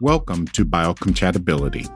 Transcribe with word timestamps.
Welcome 0.00 0.48
to 0.48 0.66
Biocompatibility, 0.66 1.86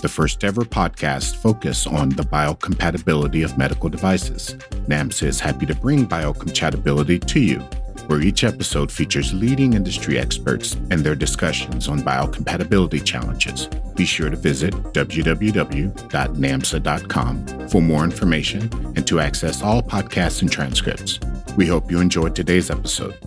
the 0.00 0.08
first 0.08 0.44
ever 0.44 0.62
podcast 0.62 1.42
focused 1.42 1.88
on 1.88 2.10
the 2.10 2.22
biocompatibility 2.22 3.44
of 3.44 3.58
medical 3.58 3.88
devices. 3.88 4.54
NAMSA 4.86 5.24
is 5.24 5.40
happy 5.40 5.66
to 5.66 5.74
bring 5.74 6.06
biocompatibility 6.06 7.26
to 7.26 7.40
you, 7.40 7.58
where 8.06 8.20
each 8.20 8.44
episode 8.44 8.92
features 8.92 9.34
leading 9.34 9.72
industry 9.72 10.20
experts 10.20 10.74
and 10.92 11.00
their 11.00 11.16
discussions 11.16 11.88
on 11.88 11.98
biocompatibility 11.98 13.04
challenges. 13.04 13.66
Be 13.96 14.04
sure 14.04 14.30
to 14.30 14.36
visit 14.36 14.72
www.namsa.com 14.72 17.68
for 17.68 17.82
more 17.82 18.04
information 18.04 18.70
and 18.94 19.04
to 19.08 19.18
access 19.18 19.62
all 19.62 19.82
podcasts 19.82 20.42
and 20.42 20.52
transcripts. 20.52 21.18
We 21.56 21.66
hope 21.66 21.90
you 21.90 22.00
enjoyed 22.00 22.36
today's 22.36 22.70
episode. 22.70 23.18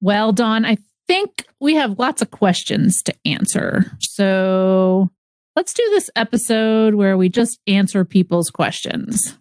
Well, 0.00 0.32
Don, 0.32 0.64
I 0.64 0.78
think 1.10 1.44
we 1.60 1.74
have 1.74 1.98
lots 1.98 2.22
of 2.22 2.30
questions 2.30 3.02
to 3.02 3.12
answer. 3.24 3.84
So 3.98 5.10
let's 5.56 5.74
do 5.74 5.82
this 5.90 6.08
episode 6.14 6.94
where 6.94 7.16
we 7.16 7.28
just 7.28 7.58
answer 7.66 8.04
people's 8.04 8.48
questions. 8.48 9.36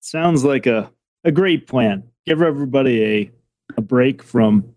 Sounds 0.00 0.44
like 0.44 0.66
a, 0.66 0.92
a 1.24 1.32
great 1.32 1.66
plan. 1.66 2.04
Give 2.26 2.42
everybody 2.42 3.02
a, 3.02 3.30
a 3.78 3.80
break 3.80 4.22
from 4.22 4.74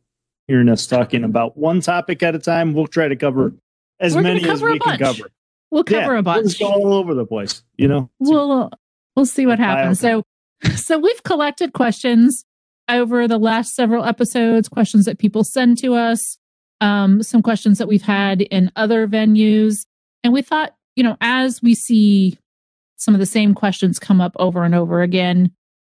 hearing 0.47 0.69
us 0.69 0.87
talking 0.87 1.25
about 1.25 1.57
one 1.57 1.81
topic 1.81 2.23
at 2.23 2.35
a 2.35 2.39
time. 2.39 2.73
We'll 2.73 2.87
try 2.87 3.09
to 3.09 3.17
cover 3.17 3.53
as 3.99 4.15
We're 4.15 4.21
many 4.21 4.47
as 4.47 4.61
we 4.61 4.79
can 4.79 4.97
bunch. 4.97 5.01
cover. 5.01 5.29
We'll 5.71 5.83
cover 5.83 6.13
Yeah, 6.13 6.19
a 6.19 6.23
bunch. 6.23 6.45
Let's 6.45 6.57
go 6.57 6.67
all 6.67 6.93
over 6.93 7.13
the 7.13 7.25
place. 7.25 7.63
You 7.75 7.89
know, 7.89 8.09
we'll 8.19 8.51
uh, 8.51 8.69
we'll 9.15 9.25
see 9.25 9.45
what 9.45 9.59
happens. 9.59 9.99
So 9.99 10.23
so 10.75 10.97
we've 10.99 11.23
collected 11.23 11.73
questions 11.73 12.45
over 12.89 13.27
the 13.27 13.37
last 13.37 13.75
several 13.75 14.03
episodes, 14.03 14.69
questions 14.69 15.05
that 15.05 15.19
people 15.19 15.43
send 15.43 15.77
to 15.79 15.95
us, 15.95 16.37
um, 16.81 17.23
some 17.23 17.41
questions 17.41 17.77
that 17.77 17.87
we've 17.87 18.01
had 18.01 18.41
in 18.41 18.71
other 18.75 19.07
venues. 19.07 19.85
And 20.23 20.33
we 20.33 20.41
thought, 20.41 20.75
you 20.95 21.03
know, 21.03 21.17
as 21.21 21.61
we 21.61 21.75
see 21.75 22.37
some 22.97 23.13
of 23.13 23.19
the 23.19 23.25
same 23.25 23.53
questions 23.53 23.99
come 23.99 24.21
up 24.21 24.33
over 24.37 24.63
and 24.63 24.75
over 24.75 25.01
again, 25.01 25.51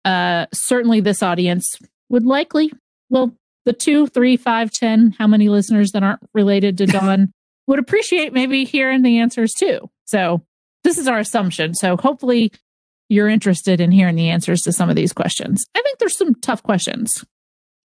uh, 0.04 0.46
certainly 0.54 1.00
this 1.00 1.24
audience 1.24 1.78
would 2.10 2.26
likely, 2.26 2.72
well, 3.10 3.36
the 3.66 3.74
two, 3.74 4.08
three, 4.08 4.38
five, 4.38 4.72
ten, 4.72 5.16
how 5.18 5.28
many 5.28 5.50
listeners 5.50 5.92
that 5.92 6.04
aren't 6.04 6.22
related 6.34 6.78
to 6.78 6.86
Don 6.86 7.32
would 7.68 7.80
appreciate 7.80 8.34
maybe 8.34 8.64
hearing 8.64 9.02
the 9.02 9.18
answers 9.20 9.54
too. 9.54 9.90
So 10.06 10.42
this 10.84 10.98
is 10.98 11.08
our 11.08 11.18
assumption. 11.18 11.74
So 11.74 11.98
hopefully 11.98 12.52
you're 13.10 13.30
interested 13.30 13.80
in 13.82 13.92
hearing 13.92 14.16
the 14.16 14.30
answers 14.30 14.62
to 14.64 14.72
some 14.72 14.90
of 14.90 14.96
these 14.96 15.14
questions. 15.14 15.66
I 15.76 15.82
think 15.82 16.00
there's 16.00 16.18
some 16.18 16.36
tough 16.36 16.64
questions. 16.64 17.24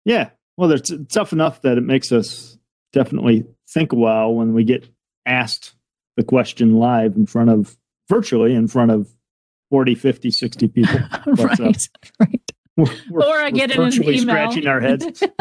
yeah. 0.05 0.29
Well, 0.57 0.69
they're 0.69 0.79
t- 0.79 1.05
tough 1.09 1.33
enough 1.33 1.61
that 1.61 1.77
it 1.77 1.83
makes 1.83 2.11
us 2.11 2.57
definitely 2.91 3.45
think 3.69 3.93
a 3.93 3.95
while 3.95 4.33
when 4.33 4.53
we 4.55 4.63
get 4.63 4.89
asked 5.27 5.75
the 6.15 6.23
question 6.23 6.73
live 6.77 7.15
in 7.15 7.27
front 7.27 7.51
of 7.51 7.77
virtually 8.09 8.55
in 8.55 8.67
front 8.67 8.89
of 8.89 9.07
40, 9.69 9.93
50, 9.93 10.31
60 10.31 10.67
people. 10.69 10.99
What's 11.25 11.59
uh, 11.59 11.63
right. 11.63 11.89
Right. 12.19 12.41
We're, 12.75 12.85
we're- 13.11 13.25
Or 13.27 13.37
I 13.37 13.51
get 13.51 13.69
it 13.69 13.77
in 13.77 13.83
an 13.83 14.03
email. 14.03 14.19
scratching 14.21 14.65
our 14.65 14.79
heads. 14.81 15.21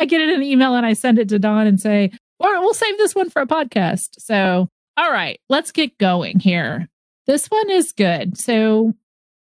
I 0.00 0.04
get 0.06 0.20
it 0.20 0.30
in 0.30 0.36
an 0.36 0.42
email 0.42 0.74
and 0.74 0.84
I 0.84 0.94
send 0.94 1.20
it 1.20 1.28
to 1.28 1.38
Don 1.38 1.68
and 1.68 1.80
say, 1.80 2.10
or 2.40 2.60
we'll 2.60 2.74
save 2.74 2.96
this 2.98 3.14
one 3.14 3.30
for 3.30 3.42
a 3.42 3.46
podcast. 3.46 4.08
So, 4.18 4.66
all 4.96 5.12
right, 5.12 5.38
let's 5.48 5.70
get 5.70 5.96
going 5.98 6.40
here. 6.40 6.88
This 7.26 7.46
one 7.46 7.70
is 7.70 7.92
good. 7.92 8.38
So, 8.38 8.94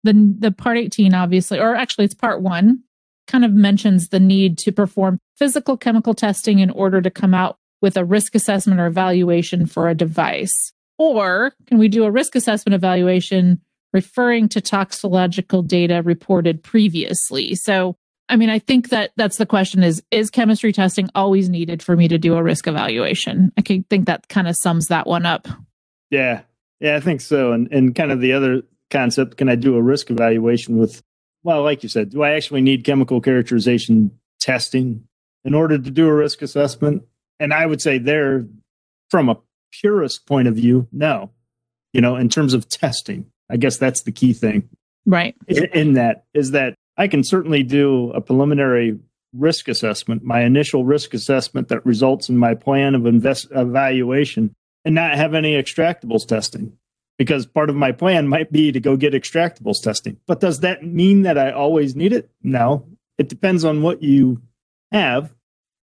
the 0.05 0.35
the 0.39 0.53
part 0.53 0.77
18 0.77 1.15
obviously 1.15 1.59
or 1.59 1.75
actually 1.75 2.05
it's 2.05 2.15
part 2.15 2.43
1 2.43 2.83
kind 3.27 3.45
of 3.45 3.53
mentions 3.53 4.09
the 4.09 4.21
need 4.21 4.59
to 4.59 4.71
perform 4.71 5.19
physical 5.37 5.77
chemical 5.77 6.15
testing 6.15 6.59
in 6.59 6.71
order 6.71 7.01
to 7.01 7.11
come 7.11 7.35
out 7.35 7.57
with 7.81 7.97
a 7.97 8.05
risk 8.05 8.35
assessment 8.35 8.81
or 8.81 8.87
evaluation 8.87 9.67
for 9.67 9.89
a 9.89 9.95
device. 9.95 10.73
Or 10.99 11.53
can 11.67 11.79
we 11.79 11.89
do 11.89 12.05
a 12.05 12.11
risk 12.11 12.35
assessment 12.37 12.75
evaluation 12.75 13.61
referring 13.93 14.49
to 14.51 14.61
toxicological 14.61 15.63
data 15.63 16.03
reported 16.03 16.63
previously? 16.63 17.55
So, 17.55 17.97
I 18.29 18.37
mean, 18.37 18.49
I 18.49 18.59
think 18.59 18.91
that 18.91 19.13
that's 19.17 19.37
the 19.37 19.47
question 19.47 19.83
is 19.83 20.03
is 20.11 20.31
chemistry 20.31 20.73
testing 20.73 21.09
always 21.15 21.49
needed 21.49 21.83
for 21.83 21.97
me 21.97 22.09
to 22.09 22.19
do 22.19 22.35
a 22.37 22.43
risk 22.43 22.67
evaluation? 22.67 23.53
I 23.59 23.63
think 23.63 24.07
that 24.07 24.29
kind 24.29 24.49
of 24.49 24.57
sums 24.57 24.87
that 24.89 25.07
one 25.07 25.27
up. 25.27 25.49
Yeah. 26.11 26.43
Yeah, 26.81 26.97
I 26.97 27.01
think 27.01 27.21
so. 27.21 27.53
And 27.53 27.69
and 27.73 27.95
kind 27.95 28.13
of 28.13 28.21
the 28.21 28.33
other 28.33 28.63
concept, 28.91 29.37
can 29.37 29.49
I 29.49 29.55
do 29.55 29.77
a 29.77 29.83
risk 29.83 30.11
evaluation 30.11 30.77
with 30.77 31.03
well, 31.43 31.63
like 31.63 31.83
you 31.83 31.89
said, 31.89 32.11
do 32.11 32.23
I 32.23 32.33
actually 32.33 32.63
need 32.63 32.85
chemical 32.85 33.21
characterization 33.21 34.11
testing 34.41 35.05
in 35.45 35.55
order 35.55 35.79
to 35.79 35.91
do 35.91 36.07
a 36.07 36.15
risk 36.15 36.43
assessment? 36.43 37.03
And 37.39 37.53
I 37.53 37.67
would 37.67 37.83
say 37.83 37.99
there 37.99 38.47
from 39.11 39.29
a 39.29 39.37
purist 39.81 40.27
point 40.27 40.49
of 40.49 40.55
view, 40.55 40.89
no. 40.91 41.31
You 41.93 42.01
know, 42.01 42.17
in 42.17 42.29
terms 42.29 42.55
of 42.55 42.69
testing, 42.69 43.27
I 43.51 43.57
guess 43.57 43.77
that's 43.77 44.03
the 44.03 44.13
key 44.13 44.33
thing 44.33 44.69
Right. 45.07 45.37
in, 45.47 45.65
in 45.67 45.93
that 45.95 46.25
is 46.35 46.53
that 46.53 46.75
I 46.97 47.09
can 47.09 47.23
certainly 47.23 47.63
do 47.63 48.11
a 48.13 48.21
preliminary 48.21 48.99
risk 49.33 49.69
assessment, 49.69 50.23
my 50.23 50.43
initial 50.43 50.85
risk 50.85 51.13
assessment 51.13 51.69
that 51.69 51.85
results 51.85 52.29
in 52.29 52.37
my 52.37 52.55
plan 52.55 52.95
of 52.95 53.07
invest 53.07 53.49
evaluation 53.51 54.55
and 54.85 54.95
not 54.95 55.17
have 55.17 55.35
any 55.35 55.55
extractables 55.55 56.27
testing 56.27 56.77
because 57.19 57.47
part 57.47 57.71
of 57.71 57.77
my 57.77 57.93
plan 57.93 58.29
might 58.29 58.51
be 58.51 58.73
to 58.73 58.81
go 58.81 58.97
get 58.97 59.15
extractables 59.15 59.83
testing. 59.83 60.19
But 60.27 60.41
does 60.41 60.61
that 60.61 60.85
mean 60.85 61.23
that 61.23 61.39
I 61.39 61.53
always 61.53 61.95
need 61.95 62.13
it? 62.13 62.31
No. 62.43 62.87
It 63.19 63.29
depends 63.29 63.65
on 63.65 63.83
what 63.83 64.03
you 64.03 64.43
have 64.91 65.35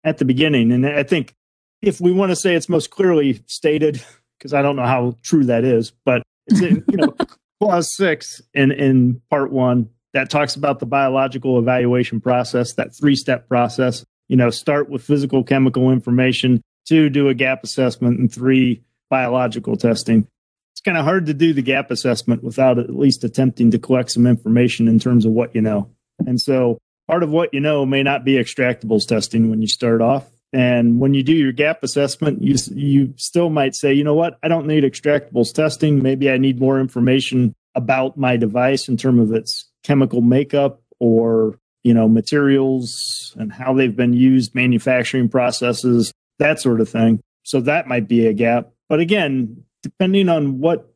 at 0.05 0.19
the 0.19 0.25
beginning. 0.25 0.73
And 0.73 0.87
I 0.87 1.03
think 1.03 1.35
if 1.83 2.01
we 2.01 2.13
want 2.13 2.31
to 2.31 2.37
say 2.37 2.55
it's 2.55 2.69
most 2.69 2.91
clearly 2.91 3.43
stated, 3.47 4.03
because 4.39 4.55
I 4.55 4.63
don't 4.63 4.77
know 4.77 4.87
how 4.87 5.17
true 5.23 5.45
that 5.45 5.65
is, 5.65 5.93
but 6.05 6.23
it's 6.47 6.61
in, 6.61 6.85
you 6.91 6.97
know, 6.97 7.15
clause 7.61 7.95
six 7.95 8.41
in, 8.55 8.73
in 8.73 9.21
part 9.31 9.53
one 9.53 9.91
that 10.13 10.31
talks 10.31 10.57
about 10.57 10.81
the 10.81 10.87
biological 10.87 11.59
evaluation 11.59 12.21
process, 12.21 12.75
that 12.75 12.97
three 12.99 13.15
step 13.15 13.49
process. 13.49 14.05
You 14.29 14.37
know, 14.37 14.51
start 14.51 14.89
with 14.89 15.03
physical 15.03 15.43
chemical 15.43 15.91
information, 15.91 16.63
two, 16.87 17.11
do 17.11 17.29
a 17.29 17.35
gap 17.35 17.65
assessment, 17.65 18.19
and 18.19 18.33
three, 18.33 18.83
biological 19.09 19.77
testing. 19.77 20.27
It's 20.73 20.81
kind 20.81 20.97
of 20.97 21.05
hard 21.05 21.27
to 21.27 21.35
do 21.35 21.53
the 21.53 21.63
gap 21.63 21.91
assessment 21.91 22.43
without 22.43 22.79
at 22.79 22.95
least 22.95 23.25
attempting 23.25 23.71
to 23.73 23.79
collect 23.79 24.13
some 24.13 24.27
information 24.27 24.89
in 24.89 24.99
terms 24.99 25.27
of 25.27 25.33
what 25.33 25.55
you 25.55 25.61
know. 25.61 25.91
And 26.27 26.41
so 26.41 26.79
part 27.09 27.23
of 27.23 27.31
what 27.31 27.53
you 27.53 27.61
know 27.61 27.85
may 27.85 28.03
not 28.03 28.25
be 28.25 28.35
extractables 28.35 29.07
testing 29.07 29.51
when 29.51 29.61
you 29.61 29.69
start 29.69 30.01
off. 30.01 30.27
And 30.53 30.99
when 30.99 31.15
you 31.15 31.23
do 31.23 31.33
your 31.33 31.53
gap 31.53 31.83
assessment, 31.83 32.43
you 32.43 32.57
you 32.75 33.15
still 33.17 33.51
might 33.51 33.75
say, 33.75 33.93
you 33.93 34.05
know 34.05 34.15
what, 34.15 34.39
I 34.43 34.49
don't 34.49 34.67
need 34.67 34.85
extractables 34.85 35.53
testing. 35.53 36.03
Maybe 36.03 36.31
I 36.31 36.39
need 36.39 36.61
more 36.61 36.81
information 36.81 37.55
about 37.75 38.17
my 38.17 38.37
device 38.37 38.89
in 38.89 38.97
terms 38.97 39.31
of 39.31 39.37
its 39.37 39.69
chemical 39.85 40.21
makeup 40.21 40.83
or 40.99 41.59
you 41.83 41.95
know 41.95 42.09
materials 42.09 43.35
and 43.39 43.53
how 43.53 43.75
they've 43.75 43.95
been 43.95 44.13
used, 44.13 44.55
manufacturing 44.55 45.29
processes, 45.29 46.13
that 46.41 46.61
sort 46.61 46.81
of 46.81 46.89
thing. 46.89 47.21
So 47.45 47.61
that 47.63 47.87
might 47.87 48.07
be 48.09 48.27
a 48.27 48.33
gap. 48.33 48.71
But 48.89 49.01
again, 49.01 49.65
depending 49.83 50.29
on 50.29 50.59
what 50.61 50.87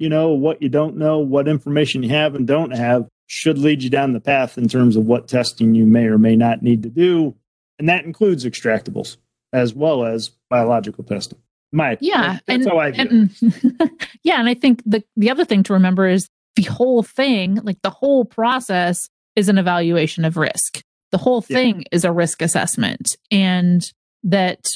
you 0.00 0.08
know, 0.08 0.30
what 0.30 0.60
you 0.60 0.68
don't 0.68 0.96
know, 0.96 1.18
what 1.20 1.46
information 1.46 2.02
you 2.02 2.08
have 2.10 2.34
and 2.34 2.48
don't 2.48 2.72
have, 2.72 3.06
should 3.28 3.56
lead 3.58 3.80
you 3.82 3.88
down 3.88 4.12
the 4.12 4.20
path 4.20 4.58
in 4.58 4.68
terms 4.68 4.96
of 4.96 5.04
what 5.06 5.28
testing 5.28 5.74
you 5.76 5.86
may 5.86 6.06
or 6.06 6.18
may 6.18 6.34
not 6.34 6.62
need 6.62 6.82
to 6.82 6.88
do. 6.90 7.34
And 7.78 7.88
that 7.88 8.04
includes 8.04 8.44
extractables 8.44 9.16
as 9.52 9.72
well 9.72 10.04
as 10.04 10.30
biological 10.50 11.04
testing. 11.04 11.38
My 11.72 11.96
Yeah. 12.00 12.38
that's 12.46 12.66
and, 12.66 12.68
how 12.68 12.78
I 12.78 12.90
view 12.90 13.04
it. 13.04 13.42
and 13.42 13.90
yeah. 14.24 14.40
And 14.40 14.48
I 14.48 14.54
think 14.54 14.82
the, 14.84 15.04
the 15.16 15.30
other 15.30 15.44
thing 15.44 15.62
to 15.62 15.72
remember 15.72 16.08
is 16.08 16.28
the 16.56 16.62
whole 16.64 17.04
thing, 17.04 17.60
like 17.62 17.80
the 17.82 17.90
whole 17.90 18.24
process 18.24 19.08
is 19.36 19.48
an 19.48 19.58
evaluation 19.58 20.24
of 20.24 20.36
risk. 20.36 20.82
The 21.12 21.18
whole 21.18 21.44
Yeah. 21.48 21.56
thing 21.56 21.84
is 21.92 22.04
a 22.04 22.12
risk 22.12 22.42
assessment 22.42 23.16
and 23.30 23.88
that 24.24 24.66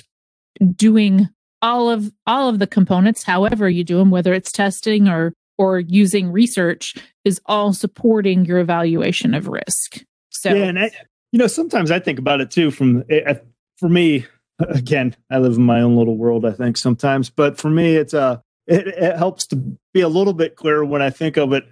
doing 0.74 1.28
all 1.60 1.90
of 1.90 2.12
all 2.26 2.48
of 2.48 2.58
the 2.58 2.66
components 2.66 3.24
however 3.24 3.68
you 3.68 3.82
do 3.84 3.98
them 3.98 4.10
whether 4.10 4.32
it's 4.32 4.52
testing 4.52 5.08
or 5.08 5.32
or 5.56 5.80
using 5.80 6.30
research 6.30 6.94
is 7.24 7.40
all 7.46 7.72
supporting 7.72 8.44
your 8.44 8.58
evaluation 8.58 9.34
of 9.34 9.48
risk 9.48 10.04
so 10.38 10.54
yeah, 10.54 10.64
and 10.64 10.78
I, 10.78 10.90
you 11.32 11.38
know, 11.38 11.46
sometimes 11.46 11.90
I 11.90 11.98
think 11.98 12.18
about 12.18 12.40
it 12.40 12.50
too. 12.50 12.70
From 12.70 13.04
uh, 13.10 13.34
for 13.78 13.88
me, 13.88 14.26
again, 14.58 15.16
I 15.30 15.38
live 15.38 15.56
in 15.56 15.62
my 15.62 15.80
own 15.80 15.96
little 15.96 16.16
world. 16.16 16.44
I 16.44 16.52
think 16.52 16.76
sometimes, 16.76 17.30
but 17.30 17.58
for 17.58 17.70
me, 17.70 17.96
it's 17.96 18.14
uh, 18.14 18.38
it, 18.66 18.86
it 18.86 19.16
helps 19.16 19.46
to 19.48 19.56
be 19.92 20.00
a 20.00 20.08
little 20.08 20.32
bit 20.32 20.56
clearer 20.56 20.84
when 20.84 21.02
I 21.02 21.10
think 21.10 21.36
of 21.36 21.52
it 21.52 21.64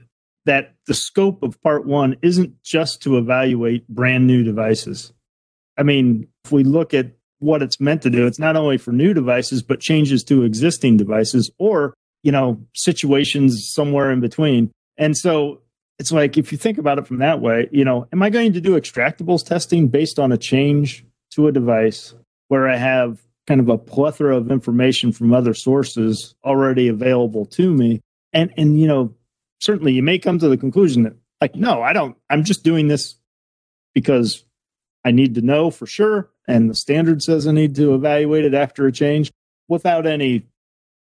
that 0.47 0.75
the 0.87 0.95
scope 0.95 1.43
of 1.43 1.61
part 1.63 1.87
one 1.87 2.17
isn't 2.23 2.63
just 2.63 3.03
to 3.03 3.19
evaluate 3.19 3.87
brand 3.89 4.27
new 4.27 4.45
devices. 4.45 5.13
I 5.77 5.83
mean, 5.83 6.29
if 6.45 6.53
we 6.53 6.63
look 6.63 6.95
at 6.95 7.11
what 7.47 7.63
it's 7.63 7.81
meant 7.81 8.03
to 8.03 8.11
do, 8.11 8.27
it's 8.27 8.39
not 8.39 8.57
only 8.57 8.77
for 8.77 8.93
new 8.93 9.15
devices, 9.15 9.63
but 9.63 9.81
changes 9.81 10.23
to 10.25 10.43
existing 10.43 10.97
devices 10.97 11.51
or, 11.59 11.95
you 12.23 12.33
know, 12.33 12.61
situations 12.75 13.69
somewhere 13.73 14.11
in 14.11 14.21
between. 14.21 14.71
And 14.99 15.17
so 15.17 15.61
it's 15.99 16.13
like 16.13 16.37
if 16.37 16.53
you 16.53 16.59
think 16.59 16.79
about 16.79 16.99
it 16.99 17.07
from 17.07 17.19
that 17.19 17.41
way, 17.41 17.69
you 17.71 17.85
know, 17.85 18.07
am 18.13 18.23
I 18.23 18.31
going 18.31 18.53
to 18.53 18.61
do 18.61 18.79
extractables 18.79 19.47
testing 19.47 19.89
based 19.89 20.19
on 20.19 20.33
a 20.33 20.37
change 20.37 21.05
to 21.33 21.49
a 21.49 21.53
device 21.53 22.15
where 22.49 22.69
I 22.69 22.77
have 22.77 23.21
kind 23.47 23.61
of 23.61 23.69
a 23.69 23.79
plethora 23.79 24.37
of 24.37 24.51
information 24.51 25.13
from 25.13 25.33
other 25.33 25.55
sources 25.55 26.35
already 26.45 26.89
available 26.89 27.47
to 27.47 27.73
me. 27.73 28.01
And 28.33 28.53
and 28.57 28.79
you 28.79 28.87
know, 28.87 29.15
certainly 29.61 29.93
you 29.93 30.03
may 30.03 30.19
come 30.19 30.39
to 30.39 30.49
the 30.49 30.57
conclusion 30.57 31.05
that 31.05 31.15
like, 31.41 31.55
no, 31.55 31.83
I 31.83 31.93
don't, 31.93 32.17
I'm 32.31 32.45
just 32.45 32.65
doing 32.65 32.89
this 32.89 33.17
because 33.95 34.45
I 35.07 35.13
need 35.13 35.37
to 35.37 35.41
know 35.41 35.71
for 35.71 35.87
sure. 35.87 36.29
And 36.49 36.69
the 36.69 36.75
standard 36.75 37.23
says 37.23 37.47
I 37.47 37.53
need 37.53 37.77
to 37.77 37.95
evaluate 37.95 38.45
it 38.45 38.55
after 38.55 38.87
a 38.87 38.93
change 38.93 39.33
without 39.69 40.05
any 40.05 40.45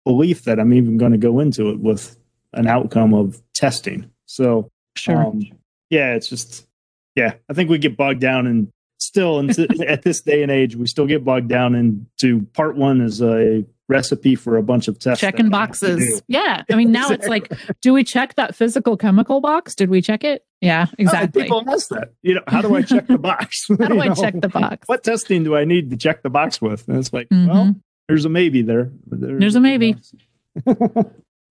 belief 0.04 0.44
that 0.44 0.60
I'm 0.60 0.74
even 0.74 0.98
going 0.98 1.14
to 1.14 1.18
go 1.18 1.40
into 1.40 1.70
it 1.70 1.80
with 1.80 2.18
an 2.54 2.68
outcome 2.68 3.14
of 3.14 3.42
testing. 3.54 4.12
So, 4.26 4.70
Sure. 4.98 5.28
um, 5.28 5.42
yeah, 5.90 6.16
it's 6.16 6.28
just, 6.28 6.68
yeah, 7.16 7.36
I 7.50 7.54
think 7.54 7.70
we 7.70 7.78
get 7.78 7.96
bogged 7.96 8.20
down 8.20 8.46
and 8.46 8.68
still 8.98 9.40
into, 9.40 9.68
at 9.88 10.02
this 10.04 10.20
day 10.22 10.44
and 10.44 10.52
age, 10.52 10.76
we 10.76 10.86
still 10.88 11.08
get 11.08 11.24
bogged 11.24 11.48
down 11.48 11.74
into 11.74 12.42
part 12.54 12.76
one 12.76 13.00
is 13.00 13.22
a 13.22 13.64
recipe 13.90 14.36
for 14.36 14.58
a 14.58 14.64
bunch 14.64 14.88
of 14.88 15.00
tests. 15.00 15.22
Checking 15.22 15.50
that 15.50 15.58
we 15.58 15.60
have 15.60 15.68
to 15.80 15.96
boxes. 15.98 16.22
Yeah. 16.28 16.64
I 16.70 16.76
mean, 16.76 16.92
now 16.92 17.10
it's 17.10 17.28
like, 17.28 17.52
do 17.82 17.94
we 17.94 18.04
check 18.04 18.36
that 18.36 18.54
physical 18.56 18.98
chemical 18.98 19.40
box? 19.42 19.76
Did 19.76 19.90
we 19.90 20.02
check 20.02 20.24
it? 20.24 20.44
Yeah, 20.62 20.88
Oh, 20.90 20.96
exactly. 20.98 21.44
people 21.44 21.64
ask 21.70 21.90
that. 21.90 22.14
You 22.24 22.36
know, 22.36 22.42
how 22.48 22.62
do 22.62 22.76
I 22.76 22.82
check 22.82 23.08
the 23.08 23.18
box? 23.18 23.68
How 23.70 23.76
do 23.88 23.94
You 23.96 24.02
I 24.02 24.08
know, 24.08 24.16
check 24.16 24.34
the 24.42 24.50
box? 24.50 24.88
What 24.88 25.04
testing 25.04 25.44
do 25.44 25.56
I 25.56 25.66
need 25.66 25.90
to 25.92 25.98
check 25.98 26.24
the 26.24 26.30
box 26.32 26.60
with? 26.62 26.88
And 26.88 26.98
it's 26.98 27.14
like, 27.14 27.28
well, 27.32 27.40
Mhm. 27.68 27.82
there's 28.08 28.26
a 28.26 28.30
maybe 28.30 28.62
there. 28.64 28.92
but 29.06 29.20
There's 29.22 29.56
a 29.56 29.60
maybe. 29.60 29.96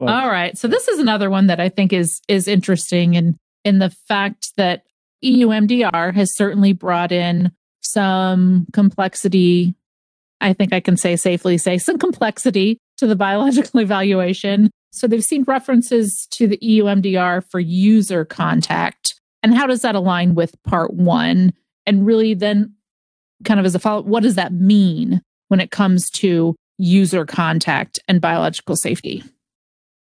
All 0.01 0.29
right. 0.29 0.57
So 0.59 0.69
this 0.69 0.89
is 0.89 0.99
another 0.99 1.31
one 1.31 1.47
that 1.47 1.61
I 1.61 1.69
think 1.69 1.93
is 1.93 2.21
is 2.29 2.49
interesting 2.49 3.15
in 3.15 3.39
in 3.65 3.79
the 3.79 3.91
fact 4.09 4.53
that 4.57 4.83
EUMDR 5.25 6.15
has 6.15 6.35
certainly 6.37 6.73
brought 6.73 7.13
in 7.13 7.53
some 7.81 8.67
complexity. 8.73 9.75
I 10.41 10.53
think 10.53 10.73
I 10.73 10.81
can 10.81 10.97
say 10.97 11.17
safely 11.17 11.59
say 11.59 11.79
some 11.79 11.99
complexity 11.99 12.79
to 12.99 13.07
the 13.07 13.17
biological 13.17 13.81
evaluation. 13.81 14.71
So 14.93 15.07
they've 15.07 15.25
seen 15.25 15.45
references 15.45 16.27
to 16.33 16.47
the 16.47 16.59
E 16.67 16.81
EUMDR 16.81 17.45
for 17.51 17.61
user 17.61 18.25
contact. 18.25 19.21
And 19.43 19.55
how 19.55 19.67
does 19.67 19.83
that 19.83 19.95
align 19.95 20.35
with 20.35 20.61
part 20.65 20.95
one? 20.95 21.53
And 21.87 22.07
really 22.07 22.35
then 22.35 22.75
kind 23.45 23.61
of 23.61 23.67
as 23.67 23.75
a 23.75 23.79
follow 23.79 24.01
up, 24.01 24.07
what 24.07 24.23
does 24.23 24.35
that 24.37 24.53
mean 24.53 25.21
when 25.49 25.61
it 25.61 25.71
comes 25.71 26.11
to 26.11 26.57
user 26.79 27.25
contact 27.25 27.99
and 28.09 28.21
biological 28.21 28.77
safety? 28.77 29.23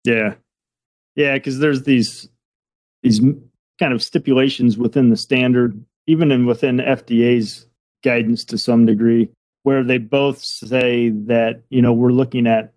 Yeah, 0.03 0.35
yeah, 1.15 1.33
because 1.33 1.59
there's 1.59 1.83
these 1.83 2.29
these 3.03 3.21
kind 3.79 3.93
of 3.93 4.03
stipulations 4.03 4.77
within 4.77 5.09
the 5.09 5.17
standard, 5.17 5.83
even 6.07 6.31
in 6.31 6.45
within 6.45 6.77
FDA's 6.77 7.65
guidance 8.03 8.43
to 8.45 8.57
some 8.57 8.85
degree, 8.85 9.29
where 9.63 9.83
they 9.83 9.97
both 9.97 10.43
say 10.43 11.09
that 11.09 11.63
you 11.69 11.81
know 11.81 11.93
we're 11.93 12.11
looking 12.11 12.47
at 12.47 12.73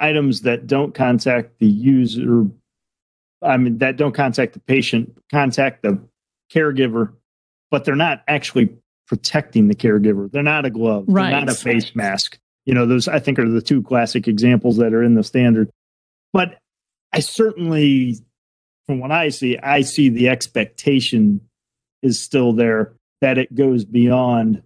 items 0.00 0.42
that 0.42 0.66
don't 0.66 0.94
contact 0.94 1.58
the 1.58 1.66
user. 1.66 2.46
I 3.42 3.56
mean, 3.56 3.78
that 3.78 3.96
don't 3.96 4.14
contact 4.14 4.54
the 4.54 4.60
patient, 4.60 5.16
contact 5.30 5.82
the 5.82 6.00
caregiver, 6.52 7.12
but 7.70 7.84
they're 7.84 7.96
not 7.96 8.22
actually 8.28 8.74
protecting 9.06 9.68
the 9.68 9.74
caregiver. 9.74 10.30
They're 10.30 10.42
not 10.42 10.64
a 10.64 10.70
glove. 10.70 11.04
Right. 11.06 11.30
They're 11.30 11.40
not 11.40 11.48
a 11.48 11.54
face 11.54 11.94
mask. 11.94 12.38
You 12.64 12.74
know, 12.74 12.86
those 12.86 13.08
I 13.08 13.20
think 13.20 13.38
are 13.38 13.48
the 13.48 13.62
two 13.62 13.82
classic 13.82 14.26
examples 14.26 14.76
that 14.78 14.92
are 14.92 15.02
in 15.02 15.14
the 15.14 15.22
standard. 15.22 15.70
But 16.32 16.58
I 17.12 17.20
certainly, 17.20 18.16
from 18.86 18.98
what 18.98 19.12
I 19.12 19.28
see, 19.28 19.58
I 19.58 19.82
see 19.82 20.08
the 20.08 20.28
expectation 20.28 21.40
is 22.02 22.20
still 22.20 22.52
there 22.52 22.94
that 23.20 23.38
it 23.38 23.54
goes 23.54 23.84
beyond 23.84 24.62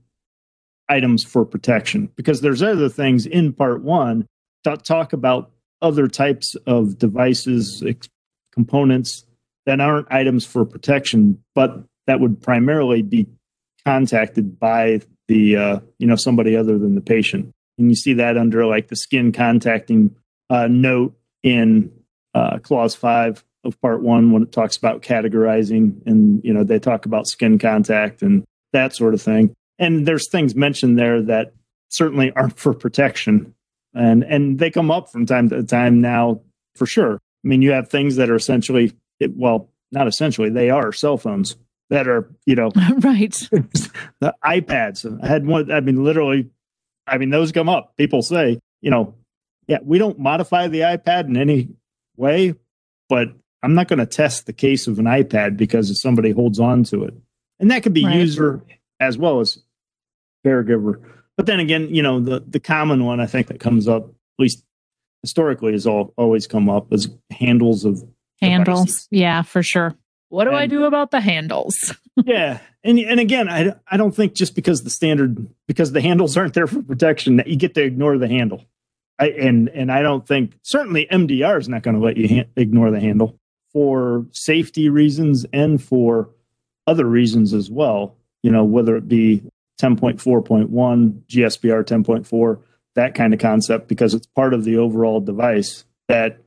items 0.90 1.24
for 1.24 1.44
protection 1.44 2.10
because 2.16 2.40
there's 2.40 2.62
other 2.62 2.88
things 2.88 3.24
in 3.24 3.52
part 3.52 3.82
one 3.82 4.26
that 4.64 4.84
talk 4.84 5.12
about 5.12 5.50
other 5.80 6.08
types 6.08 6.56
of 6.66 6.98
devices, 6.98 7.82
ex- 7.86 8.08
components 8.52 9.24
that 9.66 9.80
aren't 9.80 10.10
items 10.10 10.44
for 10.44 10.64
protection, 10.64 11.42
but 11.54 11.84
that 12.06 12.20
would 12.20 12.42
primarily 12.42 13.02
be 13.02 13.26
contacted 13.84 14.58
by 14.58 15.00
the 15.28 15.56
uh, 15.56 15.80
you 15.98 16.06
know 16.06 16.16
somebody 16.16 16.56
other 16.56 16.78
than 16.78 16.94
the 16.94 17.00
patient. 17.00 17.52
And 17.78 17.88
you 17.88 17.94
see 17.94 18.14
that 18.14 18.36
under 18.36 18.66
like 18.66 18.88
the 18.88 18.96
skin 18.96 19.32
contacting 19.32 20.14
uh, 20.50 20.66
note 20.66 21.16
in 21.42 21.92
uh, 22.34 22.58
clause 22.58 22.94
five 22.94 23.44
of 23.64 23.80
part 23.80 24.02
one 24.02 24.32
when 24.32 24.42
it 24.42 24.52
talks 24.52 24.76
about 24.76 25.02
categorizing 25.02 26.00
and 26.06 26.42
you 26.44 26.52
know 26.52 26.64
they 26.64 26.78
talk 26.78 27.06
about 27.06 27.26
skin 27.26 27.58
contact 27.58 28.22
and 28.22 28.44
that 28.72 28.94
sort 28.94 29.14
of 29.14 29.22
thing. 29.22 29.54
And 29.80 30.06
there's 30.06 30.28
things 30.28 30.54
mentioned 30.54 30.96
there 30.98 31.20
that 31.22 31.54
certainly 31.88 32.30
aren't 32.32 32.56
for 32.58 32.72
protection, 32.74 33.54
and 33.94 34.22
and 34.22 34.58
they 34.58 34.70
come 34.70 34.90
up 34.92 35.10
from 35.10 35.26
time 35.26 35.48
to 35.48 35.64
time 35.64 36.00
now 36.00 36.42
for 36.76 36.86
sure. 36.86 37.14
I 37.14 37.48
mean, 37.48 37.62
you 37.62 37.72
have 37.72 37.88
things 37.88 38.16
that 38.16 38.30
are 38.30 38.36
essentially 38.36 38.92
well, 39.34 39.70
not 39.90 40.06
essentially, 40.06 40.50
they 40.50 40.70
are 40.70 40.92
cell 40.92 41.16
phones 41.16 41.56
that 41.88 42.06
are 42.06 42.30
you 42.46 42.54
know 42.54 42.70
right. 42.98 43.32
the 44.20 44.34
iPads. 44.44 45.22
I 45.22 45.26
had 45.26 45.46
one. 45.46 45.72
I 45.72 45.80
mean, 45.80 46.04
literally, 46.04 46.50
I 47.06 47.18
mean, 47.18 47.30
those 47.30 47.50
come 47.50 47.68
up. 47.68 47.96
People 47.96 48.22
say, 48.22 48.60
you 48.82 48.90
know, 48.90 49.14
yeah, 49.66 49.78
we 49.82 49.98
don't 49.98 50.18
modify 50.18 50.68
the 50.68 50.80
iPad 50.80 51.24
in 51.26 51.36
any 51.36 51.70
way, 52.16 52.54
but 53.08 53.28
I'm 53.62 53.74
not 53.74 53.88
going 53.88 53.98
to 53.98 54.06
test 54.06 54.46
the 54.46 54.52
case 54.52 54.86
of 54.86 54.98
an 54.98 55.06
iPad 55.06 55.56
because 55.56 55.90
if 55.90 55.96
somebody 55.96 56.30
holds 56.32 56.60
on 56.60 56.84
to 56.84 57.04
it, 57.04 57.14
and 57.58 57.70
that 57.70 57.82
could 57.82 57.94
be 57.94 58.04
Right. 58.04 58.16
user 58.16 58.62
as 59.00 59.16
well 59.16 59.40
as 59.40 59.58
caregiver. 60.44 61.00
But 61.36 61.46
then 61.46 61.60
again, 61.60 61.94
you 61.94 62.02
know, 62.02 62.20
the 62.20 62.40
the 62.46 62.60
common 62.60 63.04
one 63.04 63.20
I 63.20 63.26
think 63.26 63.48
that 63.48 63.60
comes 63.60 63.88
up, 63.88 64.04
at 64.04 64.12
least 64.38 64.64
historically, 65.22 65.72
has 65.72 65.86
all 65.86 66.12
always 66.16 66.46
come 66.46 66.68
up 66.68 66.92
as 66.92 67.08
handles 67.30 67.84
of 67.84 68.02
Handles. 68.40 68.80
devices. 68.86 69.08
Yeah, 69.10 69.42
for 69.42 69.62
sure. 69.62 69.94
What 70.30 70.44
do 70.44 70.52
I 70.52 70.66
do 70.66 70.84
about 70.84 71.10
the 71.10 71.20
handles? 71.20 71.94
yeah 72.24 72.58
and 72.84 72.98
and 72.98 73.20
again 73.20 73.48
i 73.48 73.72
i 73.90 73.96
don't 73.96 74.14
think 74.14 74.34
just 74.34 74.54
because 74.54 74.82
the 74.82 74.90
standard 74.90 75.46
because 75.66 75.92
the 75.92 76.00
handles 76.00 76.36
aren't 76.36 76.54
there 76.54 76.66
for 76.66 76.82
protection 76.82 77.36
that 77.36 77.46
you 77.46 77.56
get 77.56 77.74
to 77.74 77.82
ignore 77.82 78.18
the 78.18 78.28
handle 78.28 78.64
i 79.18 79.28
and 79.28 79.68
and 79.70 79.92
i 79.92 80.02
don't 80.02 80.26
think 80.26 80.52
certainly 80.62 81.06
mdr 81.10 81.58
is 81.58 81.68
not 81.68 81.82
going 81.82 81.94
to 81.96 82.02
let 82.02 82.16
you 82.16 82.28
ha- 82.28 82.48
ignore 82.56 82.90
the 82.90 83.00
handle 83.00 83.38
for 83.72 84.26
safety 84.32 84.88
reasons 84.88 85.46
and 85.52 85.82
for 85.82 86.28
other 86.86 87.06
reasons 87.06 87.54
as 87.54 87.70
well 87.70 88.16
you 88.42 88.50
know 88.50 88.64
whether 88.64 88.96
it 88.96 89.08
be 89.08 89.42
10.4.1 89.80 90.68
gspr 91.28 91.84
10.4 91.84 92.60
that 92.96 93.14
kind 93.14 93.32
of 93.32 93.40
concept 93.40 93.88
because 93.88 94.14
it's 94.14 94.26
part 94.26 94.54
of 94.54 94.64
the 94.64 94.76
overall 94.76 95.20
device 95.20 95.84
that 96.08 96.38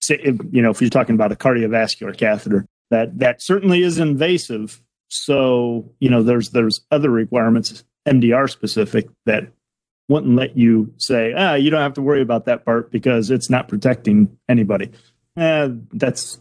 say 0.00 0.20
you 0.50 0.62
know 0.62 0.70
if 0.70 0.80
you're 0.80 0.90
talking 0.90 1.14
about 1.14 1.32
a 1.32 1.36
cardiovascular 1.36 2.16
catheter 2.16 2.66
that 2.90 3.18
that 3.18 3.42
certainly 3.42 3.82
is 3.82 3.98
invasive 3.98 4.80
so 5.08 5.90
you 6.00 6.08
know 6.08 6.22
there's 6.22 6.50
there's 6.50 6.82
other 6.90 7.10
requirements 7.10 7.84
mdr 8.06 8.48
specific 8.48 9.08
that 9.26 9.52
wouldn't 10.08 10.36
let 10.36 10.56
you 10.56 10.92
say 10.96 11.34
ah 11.36 11.54
you 11.54 11.70
don't 11.70 11.82
have 11.82 11.94
to 11.94 12.02
worry 12.02 12.22
about 12.22 12.46
that 12.46 12.64
part 12.64 12.90
because 12.90 13.30
it's 13.30 13.50
not 13.50 13.68
protecting 13.68 14.38
anybody 14.48 14.90
eh, 15.36 15.68
that's 15.92 16.38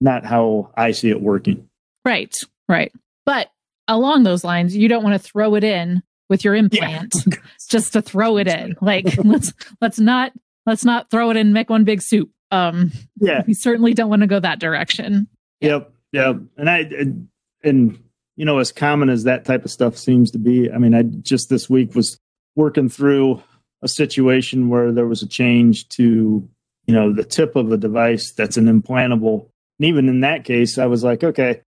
not 0.00 0.24
how 0.24 0.70
i 0.76 0.90
see 0.90 1.10
it 1.10 1.20
working 1.22 1.68
Right. 2.08 2.34
Right. 2.68 2.90
But 3.26 3.50
along 3.88 4.22
those 4.22 4.44
lines, 4.44 4.76
you 4.76 4.88
don't 4.88 5.02
want 5.02 5.20
to 5.20 5.28
throw 5.28 5.54
it 5.54 5.64
in 5.64 6.02
with 6.28 6.44
your 6.44 6.54
implant 6.54 7.14
just 7.68 7.94
to 7.94 8.02
throw 8.02 8.36
it 8.36 8.46
in. 8.46 8.76
Like 8.80 9.16
let's 9.24 9.52
let's 9.80 9.98
not 9.98 10.32
let's 10.66 10.84
not 10.84 11.10
throw 11.10 11.30
it 11.30 11.36
in 11.36 11.52
make 11.52 11.70
one 11.70 11.84
big 11.84 12.02
soup. 12.02 12.30
Um 12.50 12.92
yeah 13.20 13.42
we 13.46 13.54
certainly 13.54 13.94
don't 13.94 14.10
want 14.10 14.22
to 14.22 14.28
go 14.28 14.38
that 14.38 14.60
direction. 14.60 15.28
Yep, 15.60 15.92
yep. 16.12 16.36
And 16.56 16.70
I 16.70 16.78
and, 16.78 17.28
and 17.64 17.98
you 18.36 18.44
know, 18.44 18.58
as 18.58 18.70
common 18.70 19.08
as 19.08 19.24
that 19.24 19.44
type 19.44 19.64
of 19.64 19.70
stuff 19.70 19.98
seems 19.98 20.30
to 20.30 20.38
be, 20.38 20.70
I 20.70 20.78
mean, 20.78 20.94
I 20.94 21.02
just 21.02 21.48
this 21.48 21.68
week 21.68 21.96
was 21.96 22.20
working 22.54 22.88
through 22.88 23.42
a 23.82 23.88
situation 23.88 24.68
where 24.68 24.92
there 24.92 25.08
was 25.08 25.22
a 25.22 25.28
change 25.28 25.88
to, 25.90 26.48
you 26.86 26.94
know, 26.94 27.12
the 27.12 27.24
tip 27.24 27.56
of 27.56 27.72
a 27.72 27.76
device 27.76 28.30
that's 28.30 28.56
an 28.56 28.66
implantable. 28.66 29.48
And 29.78 29.88
even 29.88 30.08
in 30.08 30.20
that 30.20 30.44
case, 30.44 30.78
I 30.78 30.86
was 30.86 31.02
like, 31.02 31.24
okay, 31.24 31.62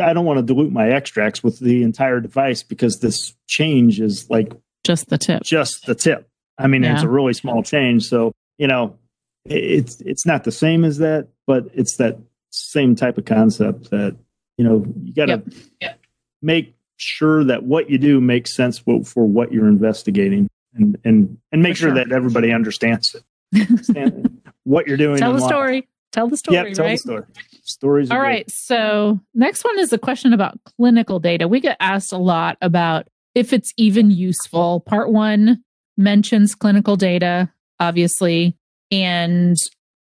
I 0.00 0.12
don't 0.12 0.24
want 0.24 0.38
to 0.38 0.42
dilute 0.42 0.72
my 0.72 0.88
extracts 0.90 1.42
with 1.42 1.58
the 1.58 1.82
entire 1.82 2.20
device 2.20 2.62
because 2.62 3.00
this 3.00 3.34
change 3.46 4.00
is 4.00 4.28
like 4.30 4.52
Just 4.84 5.08
the 5.08 5.18
tip. 5.18 5.42
just 5.42 5.86
the 5.86 5.94
tip. 5.94 6.28
I 6.58 6.66
mean, 6.68 6.84
it's 6.84 7.02
a 7.02 7.08
really 7.08 7.34
small 7.34 7.62
change. 7.62 8.06
So, 8.08 8.32
you 8.58 8.66
know, 8.66 8.98
it's 9.44 10.00
it's 10.00 10.24
not 10.26 10.44
the 10.44 10.52
same 10.52 10.84
as 10.84 10.98
that, 10.98 11.28
but 11.46 11.66
it's 11.74 11.96
that 11.96 12.18
same 12.50 12.96
type 12.96 13.18
of 13.18 13.24
concept 13.26 13.90
that, 13.90 14.16
you 14.56 14.64
know, 14.64 14.84
you 15.02 15.12
got 15.14 15.26
to 15.26 15.42
Yep. 15.80 16.00
make 16.42 16.74
sure 16.96 17.44
that 17.44 17.62
what 17.64 17.90
you 17.90 17.98
do 17.98 18.20
makes 18.20 18.54
sense 18.54 18.78
for, 18.78 19.04
for 19.04 19.26
what 19.26 19.52
you're 19.52 19.68
investigating 19.68 20.48
and 20.74 20.96
and 21.04 21.38
and 21.52 21.62
make 21.62 21.76
sure 21.76 21.88
sure. 21.90 21.94
that 22.04 22.10
everybody 22.12 22.52
understands 22.52 23.14
it. 23.14 23.22
Understand 23.70 24.40
what 24.64 24.86
you're 24.88 24.96
doing. 24.96 25.18
Tell 25.18 25.30
and 25.30 25.38
the 25.38 25.42
why. 25.42 25.48
story. 25.48 25.88
Tell 26.12 26.28
the 26.28 26.36
story, 26.36 26.56
Yep, 26.56 26.72
tell 26.74 26.84
right? 26.86 26.92
the 26.92 26.98
story. 26.98 27.22
Stories. 27.62 28.10
are 28.10 28.14
All 28.14 28.20
good. 28.20 28.26
right. 28.26 28.50
So, 28.50 29.20
next 29.34 29.64
one 29.64 29.78
is 29.78 29.92
a 29.92 29.98
question 29.98 30.32
about 30.32 30.58
clinical 30.76 31.18
data. 31.20 31.48
We 31.48 31.60
get 31.60 31.76
asked 31.80 32.12
a 32.12 32.18
lot 32.18 32.56
about 32.62 33.08
if 33.34 33.52
it's 33.52 33.72
even 33.76 34.10
useful. 34.10 34.80
Part 34.80 35.12
one 35.12 35.62
mentions 35.98 36.54
clinical 36.54 36.96
data, 36.96 37.50
obviously, 37.80 38.56
and 38.90 39.56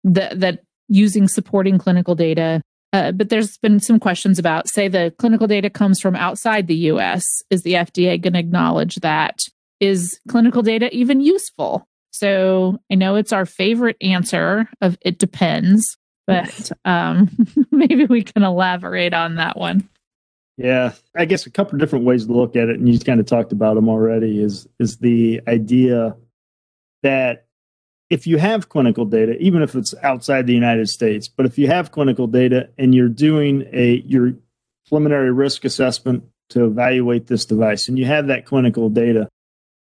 the, 0.03 0.29
that 0.35 0.63
using 0.89 1.27
supporting 1.27 1.77
clinical 1.77 2.15
data. 2.15 2.61
Uh, 2.93 3.13
but 3.13 3.29
there's 3.29 3.57
been 3.59 3.79
some 3.79 3.99
questions 3.99 4.37
about, 4.37 4.67
say, 4.67 4.89
the 4.89 5.13
clinical 5.17 5.47
data 5.47 5.69
comes 5.69 6.01
from 6.01 6.13
outside 6.15 6.67
the 6.67 6.75
US. 6.75 7.23
Is 7.49 7.63
the 7.63 7.73
FDA 7.73 8.19
going 8.19 8.33
to 8.33 8.39
acknowledge 8.39 8.95
that? 8.95 9.39
Is 9.79 10.19
clinical 10.27 10.61
data 10.61 10.93
even 10.93 11.21
useful? 11.21 11.87
So 12.11 12.79
I 12.91 12.95
know 12.95 13.15
it's 13.15 13.33
our 13.33 13.45
favorite 13.45 13.97
answer 14.01 14.69
of 14.81 14.97
it 15.01 15.17
depends, 15.17 15.97
but 16.27 16.71
um, 16.85 17.29
maybe 17.71 18.05
we 18.05 18.23
can 18.23 18.43
elaborate 18.43 19.13
on 19.13 19.35
that 19.35 19.57
one. 19.57 19.87
Yeah, 20.57 20.93
I 21.15 21.25
guess 21.25 21.45
a 21.45 21.49
couple 21.49 21.75
of 21.75 21.79
different 21.79 22.05
ways 22.05 22.27
to 22.27 22.33
look 22.33 22.55
at 22.55 22.69
it, 22.69 22.77
and 22.77 22.87
you 22.87 22.99
kind 22.99 23.19
of 23.19 23.25
talked 23.25 23.51
about 23.51 23.75
them 23.75 23.89
already. 23.89 24.43
Is 24.43 24.67
is 24.79 24.97
the 24.97 25.41
idea 25.47 26.15
that 27.01 27.45
if 28.11 28.27
you 28.27 28.37
have 28.37 28.69
clinical 28.69 29.05
data, 29.05 29.37
even 29.39 29.63
if 29.63 29.73
it's 29.73 29.95
outside 30.03 30.45
the 30.45 30.53
United 30.53 30.89
States, 30.89 31.27
but 31.29 31.45
if 31.45 31.57
you 31.57 31.67
have 31.67 31.91
clinical 31.91 32.27
data 32.27 32.69
and 32.77 32.93
you're 32.93 33.09
doing 33.09 33.65
a 33.71 34.03
your 34.05 34.33
preliminary 34.87 35.31
risk 35.31 35.63
assessment 35.63 36.25
to 36.49 36.65
evaluate 36.65 37.27
this 37.27 37.45
device, 37.45 37.87
and 37.87 37.97
you 37.97 38.05
have 38.05 38.27
that 38.27 38.45
clinical 38.45 38.89
data, 38.89 39.29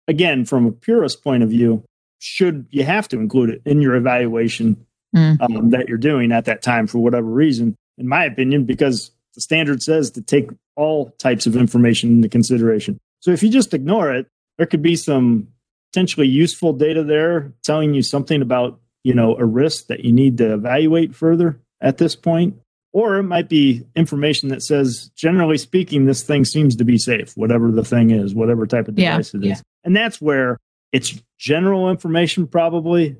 again, 0.07 0.45
from 0.45 0.67
a 0.67 0.71
purist 0.71 1.23
point 1.23 1.43
of 1.43 1.49
view, 1.49 1.83
should 2.19 2.67
you 2.69 2.83
have 2.83 3.07
to 3.09 3.19
include 3.19 3.49
it 3.49 3.61
in 3.65 3.81
your 3.81 3.95
evaluation 3.95 4.85
mm. 5.15 5.41
um, 5.41 5.71
that 5.71 5.89
you're 5.89 5.97
doing 5.97 6.31
at 6.31 6.45
that 6.45 6.61
time 6.61 6.87
for 6.87 6.99
whatever 6.99 7.27
reason? 7.27 7.75
In 7.97 8.07
my 8.07 8.25
opinion, 8.25 8.65
because 8.65 9.11
the 9.35 9.41
standard 9.41 9.81
says 9.81 10.11
to 10.11 10.21
take 10.21 10.49
all 10.75 11.11
types 11.19 11.45
of 11.45 11.55
information 11.55 12.11
into 12.11 12.29
consideration. 12.29 12.99
So 13.19 13.31
if 13.31 13.43
you 13.43 13.49
just 13.49 13.73
ignore 13.73 14.13
it, 14.13 14.27
there 14.57 14.67
could 14.67 14.81
be 14.81 14.95
some 14.95 15.47
potentially 15.91 16.27
useful 16.27 16.73
data 16.73 17.03
there 17.03 17.53
telling 17.63 17.93
you 17.93 18.01
something 18.01 18.41
about 18.41 18.79
you 19.03 19.13
know 19.13 19.35
a 19.37 19.45
risk 19.45 19.87
that 19.87 20.05
you 20.05 20.11
need 20.11 20.37
to 20.37 20.53
evaluate 20.53 21.15
further 21.15 21.59
at 21.81 21.97
this 21.97 22.15
point 22.15 22.55
or 22.91 23.17
it 23.17 23.23
might 23.23 23.49
be 23.49 23.83
information 23.95 24.49
that 24.49 24.61
says 24.61 25.09
generally 25.15 25.57
speaking 25.57 26.05
this 26.05 26.21
thing 26.21 26.45
seems 26.45 26.75
to 26.75 26.83
be 26.83 26.97
safe 26.97 27.35
whatever 27.35 27.71
the 27.71 27.83
thing 27.83 28.11
is 28.11 28.35
whatever 28.35 28.67
type 28.67 28.87
of 28.87 28.95
device 28.95 29.33
yeah, 29.33 29.39
it 29.39 29.43
is 29.43 29.49
yeah. 29.49 29.61
and 29.83 29.95
that's 29.95 30.21
where 30.21 30.59
it's 30.91 31.21
general 31.37 31.89
information 31.89 32.47
probably 32.47 33.15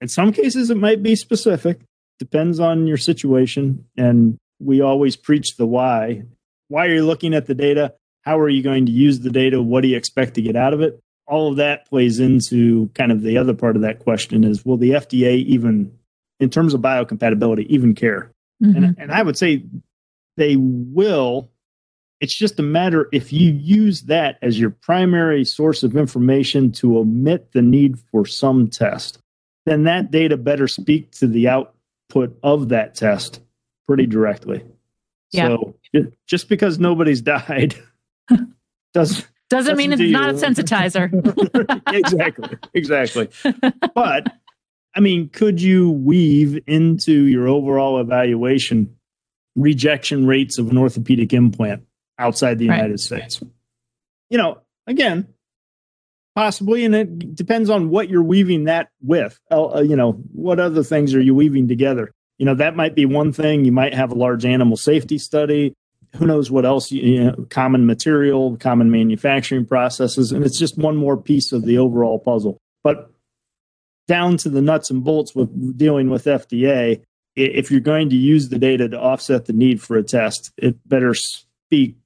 in 0.00 0.08
some 0.08 0.32
cases 0.32 0.70
it 0.70 0.76
might 0.76 1.02
be 1.02 1.16
specific 1.16 1.80
depends 2.18 2.60
on 2.60 2.86
your 2.86 2.96
situation 2.96 3.84
and 3.96 4.36
we 4.60 4.80
always 4.80 5.16
preach 5.16 5.56
the 5.56 5.66
why 5.66 6.22
why 6.68 6.86
are 6.86 6.94
you 6.94 7.04
looking 7.04 7.34
at 7.34 7.46
the 7.46 7.54
data 7.54 7.94
how 8.22 8.38
are 8.38 8.48
you 8.48 8.62
going 8.62 8.86
to 8.86 8.92
use 8.92 9.20
the 9.20 9.30
data 9.30 9.62
what 9.62 9.82
do 9.82 9.88
you 9.88 9.96
expect 9.96 10.34
to 10.34 10.42
get 10.42 10.56
out 10.56 10.74
of 10.74 10.80
it 10.80 11.02
all 11.26 11.50
of 11.50 11.56
that 11.56 11.88
plays 11.88 12.20
into 12.20 12.88
kind 12.94 13.12
of 13.12 13.22
the 13.22 13.38
other 13.38 13.54
part 13.54 13.76
of 13.76 13.82
that 13.82 14.00
question 14.00 14.44
is 14.44 14.64
will 14.64 14.76
the 14.76 14.90
FDA 14.90 15.44
even, 15.44 15.96
in 16.40 16.50
terms 16.50 16.74
of 16.74 16.80
biocompatibility, 16.80 17.66
even 17.68 17.94
care? 17.94 18.30
Mm-hmm. 18.62 18.84
And, 18.84 18.96
and 18.98 19.12
I 19.12 19.22
would 19.22 19.38
say 19.38 19.64
they 20.36 20.56
will. 20.56 21.50
It's 22.22 22.34
just 22.34 22.60
a 22.60 22.62
matter 22.62 23.08
if 23.12 23.32
you 23.32 23.50
use 23.50 24.02
that 24.02 24.38
as 24.42 24.58
your 24.58 24.70
primary 24.70 25.44
source 25.44 25.82
of 25.82 25.96
information 25.96 26.70
to 26.72 26.98
omit 26.98 27.50
the 27.50 27.62
need 27.62 27.98
for 27.98 28.24
some 28.24 28.70
test, 28.70 29.18
then 29.66 29.82
that 29.84 30.12
data 30.12 30.36
better 30.36 30.68
speak 30.68 31.10
to 31.18 31.26
the 31.26 31.48
output 31.48 32.38
of 32.44 32.68
that 32.68 32.94
test 32.94 33.40
pretty 33.88 34.06
directly. 34.06 34.64
Yeah. 35.32 35.48
So 35.48 35.74
just 36.28 36.48
because 36.48 36.78
nobody's 36.78 37.20
died 37.22 37.74
doesn't 38.94 39.28
doesn't 39.50 39.76
mean 39.76 39.92
it's 39.92 40.00
not 40.00 40.30
a 40.30 40.34
sensitizer. 40.34 41.10
exactly. 41.92 42.56
Exactly. 42.72 43.28
But 43.96 44.32
I 44.94 45.00
mean, 45.00 45.28
could 45.28 45.60
you 45.60 45.90
weave 45.90 46.62
into 46.68 47.24
your 47.24 47.48
overall 47.48 48.00
evaluation 48.00 48.94
rejection 49.56 50.24
rates 50.24 50.56
of 50.56 50.70
an 50.70 50.78
orthopedic 50.78 51.32
implant 51.32 51.82
outside 52.22 52.58
the 52.58 52.64
United 52.64 52.90
right. 52.90 53.00
States? 53.00 53.42
You 54.30 54.38
know, 54.38 54.60
again, 54.86 55.28
possibly, 56.34 56.84
and 56.84 56.94
it 56.94 57.34
depends 57.34 57.68
on 57.68 57.90
what 57.90 58.08
you're 58.08 58.22
weaving 58.22 58.64
that 58.64 58.88
with. 59.02 59.38
Uh, 59.50 59.82
you 59.84 59.96
know, 59.96 60.12
what 60.32 60.60
other 60.60 60.82
things 60.82 61.14
are 61.14 61.20
you 61.20 61.34
weaving 61.34 61.68
together? 61.68 62.12
You 62.38 62.46
know, 62.46 62.54
that 62.54 62.76
might 62.76 62.94
be 62.94 63.04
one 63.04 63.32
thing. 63.32 63.64
You 63.64 63.72
might 63.72 63.94
have 63.94 64.10
a 64.10 64.16
large 64.16 64.44
animal 64.44 64.76
safety 64.76 65.18
study 65.18 65.74
who 66.16 66.26
knows 66.26 66.50
what 66.50 66.64
else 66.64 66.92
you 66.92 67.24
know, 67.24 67.46
common 67.50 67.86
material 67.86 68.56
common 68.58 68.90
manufacturing 68.90 69.64
processes 69.64 70.32
and 70.32 70.44
it's 70.44 70.58
just 70.58 70.78
one 70.78 70.96
more 70.96 71.16
piece 71.16 71.52
of 71.52 71.64
the 71.64 71.78
overall 71.78 72.18
puzzle 72.18 72.58
but 72.82 73.10
down 74.08 74.36
to 74.36 74.48
the 74.48 74.60
nuts 74.60 74.90
and 74.90 75.04
bolts 75.04 75.34
with 75.34 75.76
dealing 75.76 76.10
with 76.10 76.24
fda 76.24 77.02
if 77.34 77.70
you're 77.70 77.80
going 77.80 78.10
to 78.10 78.16
use 78.16 78.48
the 78.48 78.58
data 78.58 78.88
to 78.88 79.00
offset 79.00 79.46
the 79.46 79.52
need 79.52 79.80
for 79.80 79.96
a 79.96 80.02
test 80.02 80.52
it 80.58 80.76
better 80.86 81.14
speak 81.14 81.96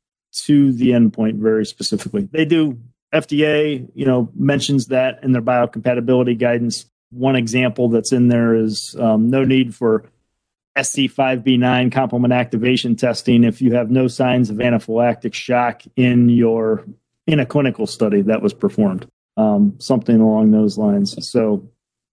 to 0.43 0.73
the 0.73 0.90
endpoint 0.90 1.35
very 1.35 1.66
specifically. 1.66 2.28
They 2.31 2.45
do 2.45 2.78
fda 3.14 3.88
you 3.95 4.05
know 4.05 4.28
mentions 4.35 4.87
that 4.87 5.23
in 5.23 5.33
their 5.33 5.43
biocompatibility 5.43 6.38
guidance. 6.38 6.87
One 7.11 7.37
example 7.37 7.88
that's 7.88 8.12
in 8.12 8.28
there 8.28 8.55
is 8.55 8.97
um, 8.99 9.31
no 9.31 9.45
need 9.45 9.75
for 9.75 10.11
SC5B9 10.76 11.90
complement 11.90 12.35
activation 12.35 12.97
testing 12.97 13.45
if 13.45 13.62
you 13.62 13.75
have 13.75 13.90
no 13.90 14.09
signs 14.09 14.50
of 14.50 14.57
anaphylactic 14.57 15.33
shock 15.33 15.83
in 15.97 16.28
your 16.28 16.85
in 17.26 17.40
a 17.40 17.47
clinical 17.47 17.87
study 17.87 18.23
that 18.23 18.43
was 18.43 18.52
performed, 18.52 19.09
um, 19.37 19.75
something 19.78 20.21
along 20.21 20.52
those 20.52 20.78
lines. 20.78 21.28
So, 21.28 21.69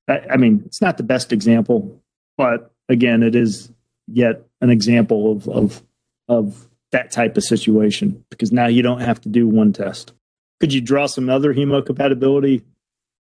I, 0.07 0.21
I 0.31 0.37
mean, 0.37 0.63
it's 0.65 0.81
not 0.81 0.97
the 0.97 1.03
best 1.03 1.31
example, 1.31 2.01
but 2.37 2.73
again, 2.89 3.21
it 3.21 3.35
is 3.35 3.71
yet 4.07 4.43
an 4.61 4.69
example 4.69 5.31
of 5.31 5.47
of 5.47 5.83
of 6.27 6.67
that 6.93 7.11
type 7.11 7.35
of 7.35 7.43
situation 7.43 8.23
because 8.29 8.51
now 8.51 8.67
you 8.67 8.81
don't 8.81 9.01
have 9.01 9.19
to 9.21 9.29
do 9.29 9.47
one 9.47 9.73
test. 9.73 10.13
Could 10.59 10.71
you 10.71 10.79
draw 10.79 11.07
some 11.07 11.29
other 11.29 11.53
hemocompatibility 11.53 12.63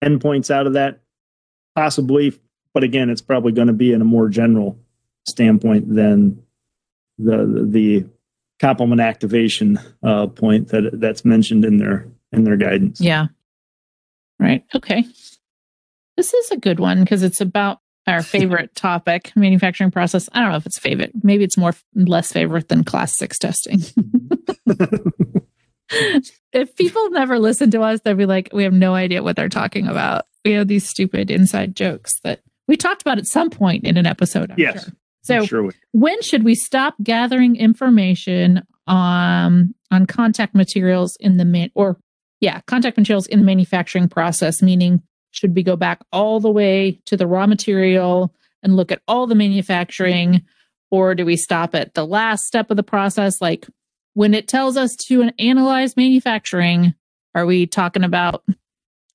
endpoints 0.04 0.52
out 0.52 0.68
of 0.68 0.74
that? 0.74 1.00
Possibly, 1.76 2.38
but 2.74 2.84
again, 2.84 3.10
it's 3.10 3.22
probably 3.22 3.54
going 3.54 3.68
to 3.68 3.74
be 3.74 3.94
in 3.94 4.02
a 4.02 4.06
more 4.06 4.28
general 4.28 4.78
standpoint 5.26 5.94
than 5.94 6.44
the 7.18 7.66
the 7.70 8.06
complement 8.60 9.00
activation 9.00 9.80
uh, 10.04 10.28
point 10.28 10.68
that 10.70 11.00
that's 11.00 11.24
mentioned 11.24 11.64
in 11.64 11.78
their 11.78 12.08
in 12.34 12.44
their 12.44 12.58
guidance. 12.58 13.00
Yeah. 13.00 13.28
Right. 14.40 14.66
Okay. 14.76 15.06
This 16.18 16.34
is 16.34 16.52
a 16.52 16.58
good 16.58 16.80
one 16.80 17.04
because 17.04 17.24
it's 17.24 17.42
about 17.42 17.80
our 18.12 18.22
favorite 18.22 18.76
topic, 18.76 19.32
manufacturing 19.36 19.92
process. 19.92 20.30
I 20.34 20.42
don't 20.42 20.52
know 20.52 20.58
if 20.58 20.66
it's 20.66 20.80
favorite. 20.80 21.12
Maybe 21.24 21.44
it's 21.44 21.58
more 21.58 21.74
less 21.96 22.32
favorite 22.32 22.70
than 22.70 22.84
class 22.84 23.18
six 23.18 23.40
testing. 23.40 23.82
if 26.54 26.76
people 26.76 27.10
never 27.12 27.40
listen 27.40 27.72
to 27.72 27.82
us, 27.82 28.02
they'll 28.02 28.16
be 28.16 28.26
like, 28.26 28.50
we 28.54 28.64
have 28.64 28.74
no 28.74 28.94
idea 28.94 29.24
what 29.24 29.36
they're 29.36 29.50
talking 29.50 29.88
about. 29.88 30.26
We 30.46 30.52
have 30.54 30.68
these 30.68 30.88
stupid 30.88 31.32
inside 31.32 31.76
jokes 31.76 32.20
that 32.24 32.42
we 32.68 32.78
talked 32.78 33.02
about 33.02 33.18
at 33.18 33.28
some 33.28 33.50
point 33.50 33.86
in 33.86 33.98
an 33.98 34.06
episode. 34.06 34.52
I'm 34.52 34.60
yes. 34.60 34.86
Sure. 34.86 34.94
So 35.24 35.46
sure 35.46 35.72
when 35.92 36.22
should 36.24 36.44
we 36.44 36.56
stop 36.56 36.96
gathering 37.04 37.56
information 37.56 38.64
um, 38.88 39.76
on 39.92 40.08
contact 40.08 40.56
materials 40.56 41.16
in 41.20 41.38
the 41.38 41.46
man 41.46 41.70
or 41.76 41.98
yeah, 42.40 42.62
contact 42.66 42.98
materials 42.98 43.28
in 43.28 43.40
the 43.40 43.46
manufacturing 43.46 44.10
process, 44.10 44.64
meaning 44.64 45.04
should 45.32 45.56
we 45.56 45.64
go 45.64 45.76
back 45.76 46.02
all 46.12 46.40
the 46.40 46.52
way 46.52 47.00
to 47.06 47.18
the 47.18 47.28
raw 47.28 47.48
material 47.48 48.34
and 48.64 48.76
look 48.76 48.92
at 48.92 49.02
all 49.08 49.28
the 49.28 49.36
manufacturing, 49.36 50.44
or 50.92 51.16
do 51.16 51.26
we 51.26 51.36
stop 51.36 51.74
at 51.74 51.94
the 51.94 52.06
last 52.06 52.44
step 52.46 52.70
of 52.70 52.78
the 52.78 52.84
process? 52.84 53.42
Like 53.42 53.68
when 54.14 54.34
it 54.34 54.48
tells 54.48 54.78
us 54.78 54.96
to 55.08 55.30
analyze 55.40 55.98
manufacturing, 55.98 56.94
are 57.34 57.46
we 57.46 57.66
talking 57.66 58.04
about 58.04 58.44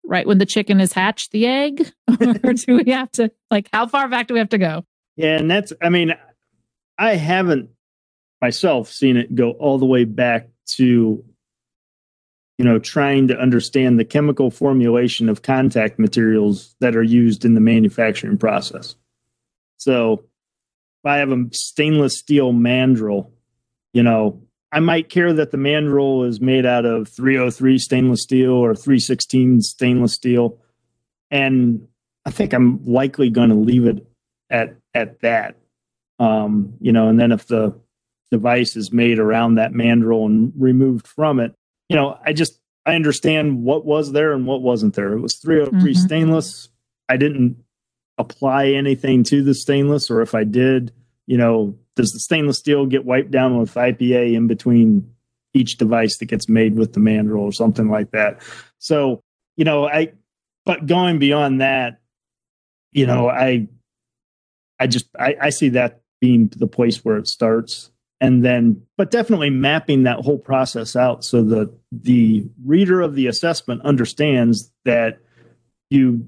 right 0.04 0.26
when 0.26 0.38
the 0.38 0.46
chicken 0.46 0.80
is 0.80 0.92
hatched, 0.92 1.32
the 1.32 1.46
egg? 1.46 1.92
or 2.20 2.52
do 2.54 2.82
we 2.84 2.90
have 2.90 3.10
to 3.12 3.30
like 3.50 3.68
how 3.72 3.86
far 3.86 4.08
back 4.08 4.26
do 4.26 4.34
we 4.34 4.40
have 4.40 4.48
to 4.50 4.58
go? 4.58 4.84
Yeah, 5.16 5.38
and 5.38 5.50
that's 5.50 5.72
I 5.82 5.90
mean, 5.90 6.14
I 6.98 7.14
haven't 7.14 7.70
myself 8.40 8.90
seen 8.90 9.16
it 9.16 9.34
go 9.34 9.52
all 9.52 9.78
the 9.78 9.86
way 9.86 10.04
back 10.04 10.48
to 10.66 11.24
you 12.58 12.64
know 12.64 12.78
trying 12.78 13.28
to 13.28 13.38
understand 13.38 13.98
the 13.98 14.04
chemical 14.04 14.50
formulation 14.50 15.28
of 15.28 15.42
contact 15.42 15.98
materials 15.98 16.74
that 16.80 16.96
are 16.96 17.02
used 17.02 17.44
in 17.44 17.54
the 17.54 17.60
manufacturing 17.60 18.38
process. 18.38 18.96
So 19.76 20.12
if 20.14 21.06
I 21.06 21.18
have 21.18 21.30
a 21.30 21.44
stainless 21.52 22.18
steel 22.18 22.52
mandrel, 22.52 23.30
you 23.92 24.02
know, 24.02 24.42
I 24.72 24.80
might 24.80 25.08
care 25.08 25.32
that 25.32 25.52
the 25.52 25.58
mandrel 25.58 26.26
is 26.26 26.40
made 26.40 26.66
out 26.66 26.84
of 26.84 27.08
303 27.08 27.78
stainless 27.78 28.22
steel 28.22 28.52
or 28.52 28.74
316 28.74 29.62
stainless 29.62 30.12
steel. 30.12 30.58
And 31.30 31.86
I 32.24 32.30
think 32.30 32.52
I'm 32.52 32.84
likely 32.84 33.30
going 33.30 33.50
to 33.50 33.54
leave 33.54 33.86
it 33.86 34.06
at 34.50 34.76
at 34.94 35.20
that. 35.20 35.56
Um, 36.18 36.74
you 36.80 36.92
know, 36.92 37.08
and 37.08 37.20
then 37.20 37.30
if 37.30 37.46
the 37.46 37.78
device 38.30 38.74
is 38.76 38.92
made 38.92 39.18
around 39.18 39.54
that 39.54 39.72
mandrel 39.72 40.26
and 40.26 40.52
removed 40.56 41.06
from 41.06 41.40
it, 41.40 41.54
you 41.88 41.96
know, 41.96 42.18
I 42.24 42.32
just 42.32 42.58
I 42.84 42.94
understand 42.94 43.64
what 43.64 43.84
was 43.84 44.12
there 44.12 44.32
and 44.32 44.46
what 44.46 44.62
wasn't 44.62 44.94
there. 44.94 45.12
It 45.12 45.20
was 45.20 45.34
303 45.36 45.92
Mhm. 45.92 45.96
stainless. 45.96 46.68
I 47.08 47.16
didn't 47.16 47.56
apply 48.18 48.68
anything 48.68 49.24
to 49.24 49.42
the 49.42 49.54
stainless, 49.54 50.10
or 50.10 50.22
if 50.22 50.34
I 50.34 50.44
did, 50.44 50.92
you 51.26 51.36
know, 51.36 51.76
does 51.96 52.12
the 52.12 52.20
stainless 52.20 52.58
steel 52.58 52.86
get 52.86 53.04
wiped 53.04 53.30
down 53.30 53.58
with 53.58 53.74
IPA 53.76 54.34
in 54.34 54.46
between 54.46 55.10
each 55.54 55.78
device 55.78 56.18
that 56.18 56.26
gets 56.26 56.48
made 56.48 56.76
with 56.76 56.92
the 56.92 57.00
mandrel 57.00 57.40
or 57.40 57.52
something 57.52 57.90
like 57.90 58.10
that? 58.12 58.40
So, 58.78 59.20
you 59.56 59.64
know, 59.64 59.88
I, 59.88 60.12
but 60.64 60.86
going 60.86 61.18
beyond 61.18 61.60
that, 61.60 62.00
you 62.92 63.06
know, 63.06 63.28
I, 63.28 63.68
I 64.78 64.86
just, 64.86 65.06
I, 65.18 65.36
I 65.40 65.50
see 65.50 65.70
that 65.70 66.02
being 66.20 66.48
the 66.56 66.66
place 66.66 67.04
where 67.04 67.16
it 67.16 67.26
starts 67.28 67.90
and 68.20 68.44
then 68.44 68.82
but 68.96 69.10
definitely 69.10 69.50
mapping 69.50 70.04
that 70.04 70.20
whole 70.20 70.38
process 70.38 70.96
out 70.96 71.24
so 71.24 71.42
that 71.42 71.72
the 71.92 72.46
reader 72.64 73.00
of 73.00 73.14
the 73.14 73.26
assessment 73.26 73.82
understands 73.82 74.72
that 74.84 75.18
you 75.90 76.26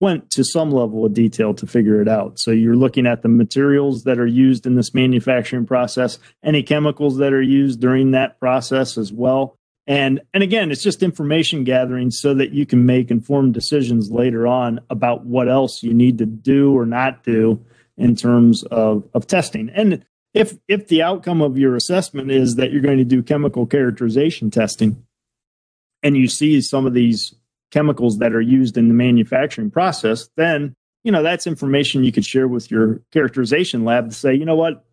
went 0.00 0.30
to 0.30 0.44
some 0.44 0.70
level 0.70 1.04
of 1.04 1.14
detail 1.14 1.54
to 1.54 1.66
figure 1.66 2.02
it 2.02 2.08
out. 2.08 2.38
So 2.38 2.50
you're 2.50 2.76
looking 2.76 3.06
at 3.06 3.22
the 3.22 3.28
materials 3.28 4.04
that 4.04 4.18
are 4.18 4.26
used 4.26 4.66
in 4.66 4.74
this 4.74 4.92
manufacturing 4.92 5.64
process 5.64 6.18
any 6.42 6.62
chemicals 6.62 7.16
that 7.18 7.32
are 7.32 7.42
used 7.42 7.80
during 7.80 8.10
that 8.10 8.38
process 8.38 8.98
as 8.98 9.12
well. 9.12 9.56
And 9.86 10.20
and 10.34 10.42
again 10.42 10.70
it's 10.70 10.82
just 10.82 11.02
information 11.02 11.64
gathering 11.64 12.10
so 12.10 12.34
that 12.34 12.52
you 12.52 12.66
can 12.66 12.86
make 12.86 13.10
informed 13.10 13.54
decisions 13.54 14.10
later 14.10 14.46
on 14.46 14.80
about 14.90 15.24
what 15.24 15.48
else 15.48 15.82
you 15.82 15.94
need 15.94 16.18
to 16.18 16.26
do 16.26 16.76
or 16.76 16.86
not 16.86 17.22
do 17.24 17.64
in 17.96 18.16
terms 18.16 18.62
of 18.64 19.08
of 19.14 19.26
testing. 19.26 19.70
And 19.70 20.04
if 20.36 20.56
if 20.68 20.88
the 20.88 21.02
outcome 21.02 21.40
of 21.42 21.58
your 21.58 21.74
assessment 21.76 22.30
is 22.30 22.56
that 22.56 22.70
you're 22.72 22.82
going 22.82 22.98
to 22.98 23.04
do 23.04 23.22
chemical 23.22 23.66
characterization 23.66 24.50
testing 24.50 25.04
and 26.02 26.16
you 26.16 26.28
see 26.28 26.60
some 26.60 26.86
of 26.86 26.94
these 26.94 27.34
chemicals 27.70 28.18
that 28.18 28.32
are 28.34 28.40
used 28.40 28.76
in 28.76 28.88
the 28.88 28.94
manufacturing 28.94 29.70
process 29.70 30.28
then 30.36 30.74
you 31.04 31.10
know 31.12 31.22
that's 31.22 31.46
information 31.46 32.04
you 32.04 32.12
could 32.12 32.24
share 32.24 32.46
with 32.48 32.70
your 32.70 33.00
characterization 33.12 33.84
lab 33.84 34.08
to 34.10 34.14
say 34.14 34.34
you 34.34 34.44
know 34.44 34.56
what 34.56 34.84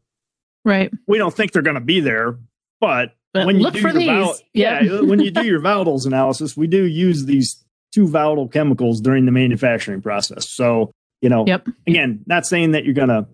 Right. 0.65 0.91
we 1.07 1.17
don't 1.17 1.33
think 1.33 1.51
they're 1.51 1.61
going 1.61 1.75
to 1.75 1.81
be 1.81 1.99
there 1.99 2.37
but, 2.79 3.15
But 3.33 3.45
when 3.45 3.57
you 3.57 3.63
look 3.63 3.73
do 3.73 3.81
for 3.81 3.89
your 3.89 3.97
these. 3.97 4.07
val- 4.07 4.37
Yeah. 4.53 4.81
yeah 4.81 5.01
when 5.01 5.19
you 5.19 5.29
do 5.31 5.45
your 5.45 5.59
volatiles 5.59 6.05
analysis 6.05 6.55
we 6.57 6.67
do 6.67 6.83
use 6.85 7.25
these 7.25 7.63
two 7.93 8.07
volatile 8.07 8.47
chemicals 8.47 9.01
during 9.01 9.25
the 9.25 9.31
manufacturing 9.31 10.01
process 10.01 10.47
so 10.49 10.91
you 11.21 11.29
know 11.29 11.45
Yep. 11.45 11.67
again 11.85 12.23
not 12.27 12.45
saying 12.47 12.71
that 12.71 12.85
you're 12.85 12.93
going 12.93 13.09
to 13.09 13.27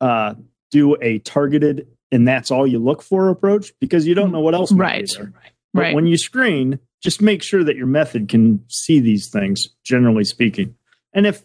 uh, 0.00 0.34
do 0.70 0.96
a 1.02 1.18
targeted 1.20 1.86
and 2.10 2.26
that's 2.26 2.50
all 2.50 2.66
you 2.66 2.78
look 2.78 3.02
for 3.02 3.28
approach 3.28 3.72
because 3.80 4.06
you 4.06 4.14
don't 4.14 4.32
know 4.32 4.40
what 4.40 4.54
else 4.54 4.72
Right. 4.72 5.06
be 5.06 5.14
there. 5.16 5.32
But 5.74 5.80
Right. 5.80 5.94
when 5.94 6.06
you 6.06 6.16
screen, 6.16 6.78
just 7.02 7.20
make 7.20 7.42
sure 7.42 7.62
that 7.62 7.76
your 7.76 7.86
method 7.86 8.28
can 8.28 8.60
see 8.68 8.98
these 9.00 9.28
things, 9.28 9.68
generally 9.84 10.24
speaking. 10.24 10.74
And 11.12 11.26
if 11.26 11.36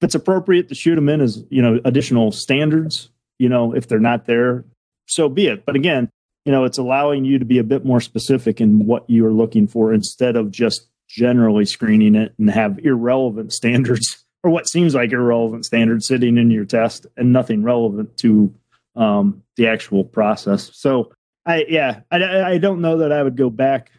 if 0.00 0.06
it's 0.06 0.14
appropriate 0.16 0.68
to 0.68 0.74
shoot 0.74 0.96
them 0.96 1.08
in 1.08 1.20
as 1.20 1.44
you 1.50 1.62
know 1.62 1.78
additional 1.84 2.32
standards, 2.32 3.10
you 3.38 3.48
know 3.48 3.72
if 3.74 3.86
they're 3.86 4.00
not 4.00 4.26
there, 4.26 4.64
so 5.06 5.28
be 5.28 5.46
it. 5.46 5.64
But 5.64 5.76
again, 5.76 6.08
you 6.44 6.50
know 6.52 6.64
it's 6.64 6.78
allowing 6.78 7.24
you 7.24 7.38
to 7.38 7.44
be 7.44 7.58
a 7.58 7.64
bit 7.64 7.84
more 7.84 8.00
specific 8.00 8.60
in 8.60 8.86
what 8.86 9.08
you 9.08 9.24
are 9.26 9.32
looking 9.32 9.68
for 9.68 9.92
instead 9.92 10.34
of 10.36 10.50
just 10.50 10.88
generally 11.08 11.64
screening 11.66 12.14
it 12.14 12.34
and 12.38 12.50
have 12.50 12.78
irrelevant 12.80 13.52
standards 13.60 14.24
or 14.42 14.50
what 14.50 14.68
seems 14.68 14.94
like 14.94 15.12
irrelevant 15.12 15.64
standards 15.64 16.06
sitting 16.06 16.36
in 16.36 16.50
your 16.50 16.64
test 16.64 17.06
and 17.16 17.32
nothing 17.32 17.62
relevant 17.62 18.16
to 18.18 18.52
um, 18.96 19.42
the 19.56 19.68
actual 19.68 20.04
process. 20.04 20.70
So 20.74 21.12
I 21.46 21.64
yeah, 21.68 22.00
I 22.10 22.52
I 22.52 22.58
don't 22.58 22.80
know 22.80 22.98
that 22.98 23.12
I 23.12 23.22
would 23.22 23.36
go 23.36 23.50
back 23.50 23.90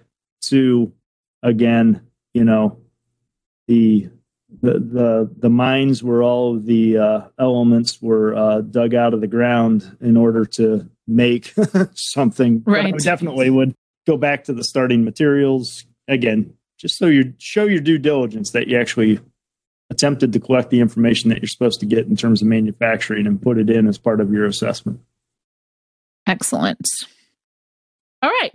to 0.45 0.91
again, 1.41 2.01
you 2.33 2.43
know, 2.43 2.77
the 3.67 4.09
the 4.61 4.73
the 4.73 5.31
the 5.37 5.49
mines 5.49 6.03
where 6.03 6.23
all 6.23 6.55
of 6.55 6.65
the 6.65 6.97
uh, 6.97 7.21
elements 7.39 8.01
were 8.01 8.35
uh, 8.35 8.61
dug 8.61 8.93
out 8.93 9.13
of 9.13 9.21
the 9.21 9.27
ground 9.27 9.97
in 10.01 10.17
order 10.17 10.45
to 10.45 10.89
make 11.07 11.53
something. 11.93 12.63
Right. 12.65 12.97
definitely 12.97 13.49
would 13.49 13.73
go 14.05 14.17
back 14.17 14.45
to 14.45 14.53
the 14.53 14.63
starting 14.63 15.03
materials 15.03 15.85
again, 16.07 16.53
just 16.77 16.97
so 16.97 17.07
you 17.07 17.33
show 17.39 17.65
your 17.65 17.81
due 17.81 17.97
diligence 17.97 18.51
that 18.51 18.67
you 18.67 18.79
actually 18.79 19.19
attempted 19.93 20.33
to 20.33 20.39
collect 20.39 20.69
the 20.71 20.79
information 20.79 21.29
that 21.29 21.39
you're 21.41 21.47
supposed 21.47 21.79
to 21.79 21.85
get 21.85 22.07
in 22.07 22.15
terms 22.15 22.41
of 22.41 22.47
manufacturing 22.47 23.27
and 23.27 23.41
put 23.41 23.57
it 23.57 23.69
in 23.69 23.87
as 23.87 23.97
part 23.97 24.19
of 24.19 24.31
your 24.33 24.45
assessment. 24.45 24.99
Excellent. 26.27 26.87
All 28.21 28.29
right. 28.29 28.51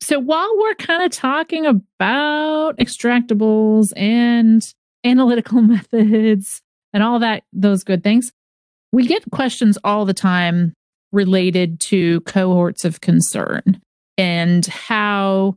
So 0.00 0.18
while 0.18 0.50
we're 0.58 0.74
kind 0.74 1.02
of 1.02 1.10
talking 1.10 1.66
about 1.66 2.78
extractables 2.78 3.92
and 3.96 4.62
analytical 5.04 5.60
methods 5.74 6.62
and 6.92 7.02
all 7.02 7.18
that, 7.18 7.42
those 7.52 7.84
good 7.84 8.02
things, 8.02 8.32
we 8.92 9.06
get 9.06 9.30
questions 9.30 9.76
all 9.84 10.04
the 10.04 10.14
time 10.14 10.72
related 11.12 11.80
to 11.80 12.20
cohorts 12.22 12.84
of 12.84 13.00
concern 13.00 13.80
and 14.16 14.66
how 14.66 15.56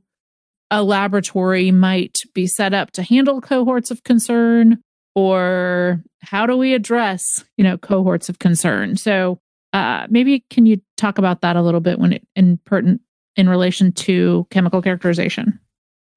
a 0.70 0.82
laboratory 0.82 1.72
might 1.72 2.18
be 2.34 2.48
set 2.48 2.74
up 2.74 2.92
to 2.92 3.04
handle 3.04 3.42
cohorts 3.42 3.92
of 3.92 4.04
concern 4.04 4.82
or 5.16 6.04
how 6.22 6.46
do 6.46 6.56
we 6.58 6.74
address 6.74 7.44
you 7.58 7.64
know 7.64 7.78
cohorts 7.78 8.30
of 8.30 8.40
concern? 8.40 8.96
So 8.96 9.40
uh, 9.74 10.08
maybe 10.10 10.44
can 10.50 10.66
you 10.66 10.82
talk 10.98 11.18
about 11.18 11.42
that 11.42 11.56
a 11.56 11.62
little 11.62 11.80
bit 11.80 12.00
when 12.00 12.14
it 12.14 12.28
in 12.36 12.60
pertinent 12.66 13.02
in 13.36 13.48
relation 13.50 13.92
to 13.94 14.48
chemical 14.50 14.82
characterization? 14.82 15.60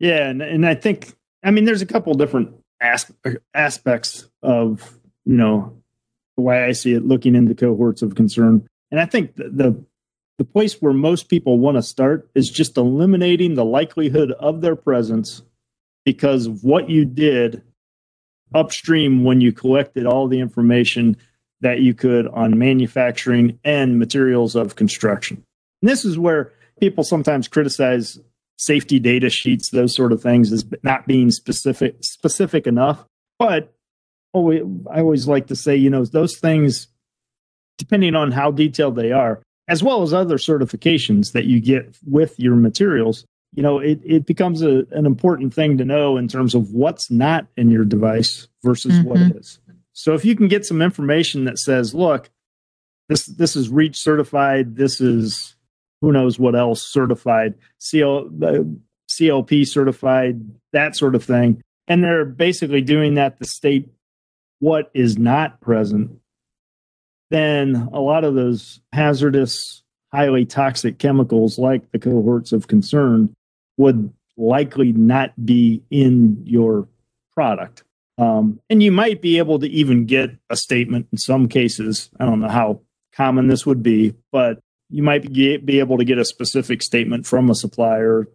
Yeah, 0.00 0.28
and, 0.28 0.42
and 0.42 0.66
I 0.66 0.74
think 0.74 1.14
I 1.42 1.50
mean 1.50 1.64
there's 1.64 1.83
a 1.83 1.87
couple 1.87 2.14
different 2.14 2.54
as- 2.80 3.11
aspects 3.54 4.28
of 4.42 4.98
you 5.24 5.37
know 5.37 5.76
the 6.37 6.42
way 6.42 6.64
I 6.64 6.72
see 6.72 6.94
it 6.94 7.04
looking 7.04 7.35
into 7.35 7.54
cohorts 7.54 8.02
of 8.02 8.14
concern, 8.14 8.66
and 8.90 9.00
I 9.00 9.07
think 9.07 9.37
the 9.37 9.48
the, 9.48 9.85
the 10.38 10.44
place 10.44 10.83
where 10.83 10.92
most 10.92 11.28
people 11.28 11.59
want 11.59 11.76
to 11.76 11.83
start 11.83 12.28
is 12.35 12.50
just 12.50 12.76
eliminating 12.76 13.54
the 13.54 13.64
likelihood 13.64 14.33
of 14.33 14.61
their 14.61 14.76
presence 14.76 15.42
because 16.04 16.48
what 16.48 16.90
you 16.90 17.04
did 17.04 17.62
upstream 18.54 19.24
when 19.24 19.40
you 19.40 19.52
collected 19.52 20.07
all 20.07 20.28
the 20.28 20.40
information 20.40 21.16
that 21.61 21.80
you 21.80 21.94
could 21.94 22.26
on 22.28 22.59
manufacturing 22.59 23.59
and 23.64 23.98
materials 23.98 24.54
of 24.54 24.76
construction. 24.76 25.42
And 25.80 25.90
this 25.90 26.04
is 26.04 26.18
where 26.18 26.52
people 26.78 27.04
sometimes 27.04 27.48
criticize 27.48 28.18
safety 28.59 28.98
data 28.98 29.30
sheets, 29.30 29.70
those 29.70 29.94
sort 29.94 30.12
of 30.12 30.22
things, 30.22 30.52
as 30.52 30.64
not 30.83 31.07
being 31.07 31.30
specific 31.30 31.96
specific 32.02 32.66
enough. 32.66 33.04
But 33.38 33.72
oh, 34.33 34.40
always, 34.40 34.62
I 34.90 35.00
always 35.00 35.28
like 35.28 35.46
to 35.48 35.57
say, 35.57 35.76
you 35.76 35.90
know, 35.90 36.04
those 36.04 36.38
things, 36.38 36.88
depending 37.78 38.14
on 38.14 38.30
how 38.30 38.50
detailed 38.50 38.96
they 38.96 39.12
are, 39.12 39.42
as 39.68 39.83
well 39.83 40.02
as 40.02 40.12
other 40.12 40.37
certifications 40.37 41.33
that 41.33 41.46
you 41.46 41.61
get 41.61 41.96
with 42.07 42.38
your 42.38 42.57
materials, 42.57 43.24
you 43.55 43.62
know, 43.62 43.79
it, 43.79 44.01
it 44.05 44.27
becomes 44.27 44.62
a, 44.62 44.85
an 44.90 45.07
important 45.07 45.55
thing 45.55 45.79
to 45.79 45.85
know 45.85 46.17
in 46.17 46.29
terms 46.29 46.55
of 46.55 46.73
what's 46.73 47.11
not 47.11 47.47
in 47.57 47.71
your 47.71 47.85
device 47.85 48.49
versus 48.62 49.01
what 49.01 49.19
Mhm. 49.19 49.38
is. 49.40 49.59
So 49.93 50.14
if 50.14 50.25
you 50.25 50.35
can 50.35 50.49
get 50.49 50.67
some 50.67 50.83
information 50.83 51.45
that 51.45 51.59
says, 51.59 51.95
look, 51.95 52.31
this 53.09 53.27
this 53.27 53.55
is 53.55 53.69
REACH 53.69 53.97
certified, 53.97 54.75
this 54.77 55.01
is 55.01 55.55
who 56.01 56.11
knows 56.11 56.38
what 56.38 56.57
else 56.57 56.83
certified, 56.83 57.55
CL, 57.79 58.29
uh, 58.43 58.64
CLP 59.09 59.64
certified, 59.67 60.40
that 60.73 60.97
sort 60.97 61.14
of 61.14 61.23
thing. 61.23 61.62
And 61.87 62.03
they're 62.03 62.25
basically 62.25 62.81
doing 62.81 63.14
that 63.14 63.38
to 63.38 63.45
state 63.45 63.88
what 64.59 64.90
is 64.95 65.17
not 65.19 65.61
present. 65.61 66.11
Then 67.31 67.88
a 67.93 68.01
lot 68.01 68.25
of 68.25 68.35
those 68.35 68.81
hazardous, 68.93 69.83
highly 70.12 70.45
toxic 70.45 70.99
chemicals, 70.99 71.59
like 71.59 71.90
the 71.93 71.99
cohorts 71.99 72.53
of 72.53 72.69
concern, 72.69 73.35
would 73.76 74.12
likely 74.37 74.92
not 74.92 75.32
be 75.44 75.82
in 75.90 76.42
your 76.44 76.88
product. 77.32 77.82
Um, 78.18 78.60
and 78.70 78.82
you 78.82 78.92
might 78.92 79.20
be 79.20 79.38
able 79.38 79.58
to 79.58 79.68
even 79.68 80.06
get 80.06 80.30
a 80.50 80.56
statement 80.56 81.08
in 81.12 81.18
some 81.18 81.48
cases. 81.48 82.10
I 82.20 82.24
don't 82.24 82.40
know 82.40 82.48
how 82.48 82.80
common 83.12 83.48
this 83.48 83.66
would 83.66 83.82
be, 83.82 84.14
but 84.30 84.60
you 84.90 85.02
might 85.02 85.32
be, 85.32 85.56
be 85.56 85.80
able 85.80 85.98
to 85.98 86.04
get 86.04 86.18
a 86.18 86.24
specific 86.24 86.82
statement 86.82 87.26
from 87.26 87.50
a 87.50 87.54
supplier 87.54 88.28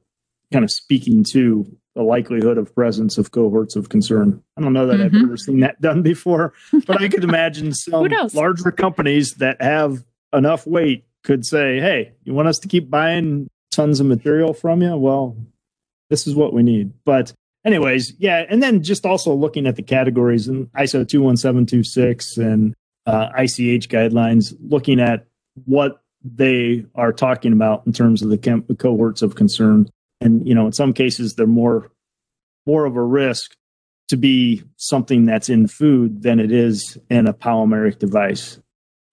kind 0.52 0.66
of 0.66 0.72
speaking 0.72 1.24
to 1.32 1.66
the 1.96 2.02
likelihood 2.02 2.58
of 2.58 2.74
presence 2.74 3.18
of 3.18 3.32
cohorts 3.32 3.76
of 3.76 3.90
concern. 3.90 4.42
I 4.58 4.62
don't 4.62 4.74
know 4.74 4.88
that 4.88 5.00
I've 5.00 5.12
Mhm. 5.12 5.24
ever 5.24 5.38
seen 5.38 5.60
that 5.62 5.80
done 5.82 6.02
before, 6.02 6.54
but 6.88 7.02
I 7.02 7.08
could 7.08 7.24
imagine 7.24 7.74
some 7.74 8.08
larger 8.34 8.72
companies 8.72 9.36
that 9.36 9.62
have 9.62 10.04
enough 10.34 10.66
weight 10.68 11.06
could 11.24 11.46
say, 11.46 11.80
hey, 11.80 12.14
you 12.24 12.34
want 12.34 12.48
us 12.48 12.60
to 12.60 12.68
keep 12.68 12.90
buying 12.90 13.48
tons 13.72 14.00
of 14.00 14.06
material 14.06 14.54
from 14.54 14.82
you? 14.82 14.96
Well, 14.98 15.38
this 16.10 16.28
is 16.28 16.36
what 16.36 16.54
we 16.54 16.64
need. 16.64 16.92
But 17.06 17.34
anyways, 17.66 18.14
yeah, 18.20 18.46
and 18.50 18.62
then 18.62 18.84
just 18.84 19.06
also 19.06 19.34
looking 19.34 19.68
at 19.68 19.76
the 19.76 19.84
categories 19.84 20.48
in 20.48 20.68
ISO 20.68 21.08
21726 21.08 22.38
and 22.38 22.74
uh, 23.06 23.30
ICH 23.38 23.90
guidelines, 23.90 24.56
looking 24.62 25.00
at 25.00 25.26
what 25.66 26.02
they 26.24 26.86
are 26.96 27.14
talking 27.14 27.54
about 27.54 27.86
in 27.86 27.94
terms 27.94 28.22
of 28.22 28.30
the 28.30 28.76
cohorts 28.78 29.22
of 29.22 29.36
concern. 29.36 29.90
and 30.22 30.46
you 30.48 30.54
know 30.54 30.66
in 30.66 30.74
some 30.74 30.94
cases 30.94 31.36
they're 31.36 31.48
more 31.48 31.92
more 32.66 32.86
of 32.86 32.96
a 32.96 33.04
risk 33.04 33.56
to 34.10 34.18
be 34.18 34.64
something 34.76 35.26
that's 35.26 35.50
in 35.50 35.68
food 35.68 36.24
than 36.24 36.40
it 36.40 36.52
is 36.52 36.98
in 37.10 37.28
a 37.28 37.34
polymeric 37.34 38.00
device 38.00 38.60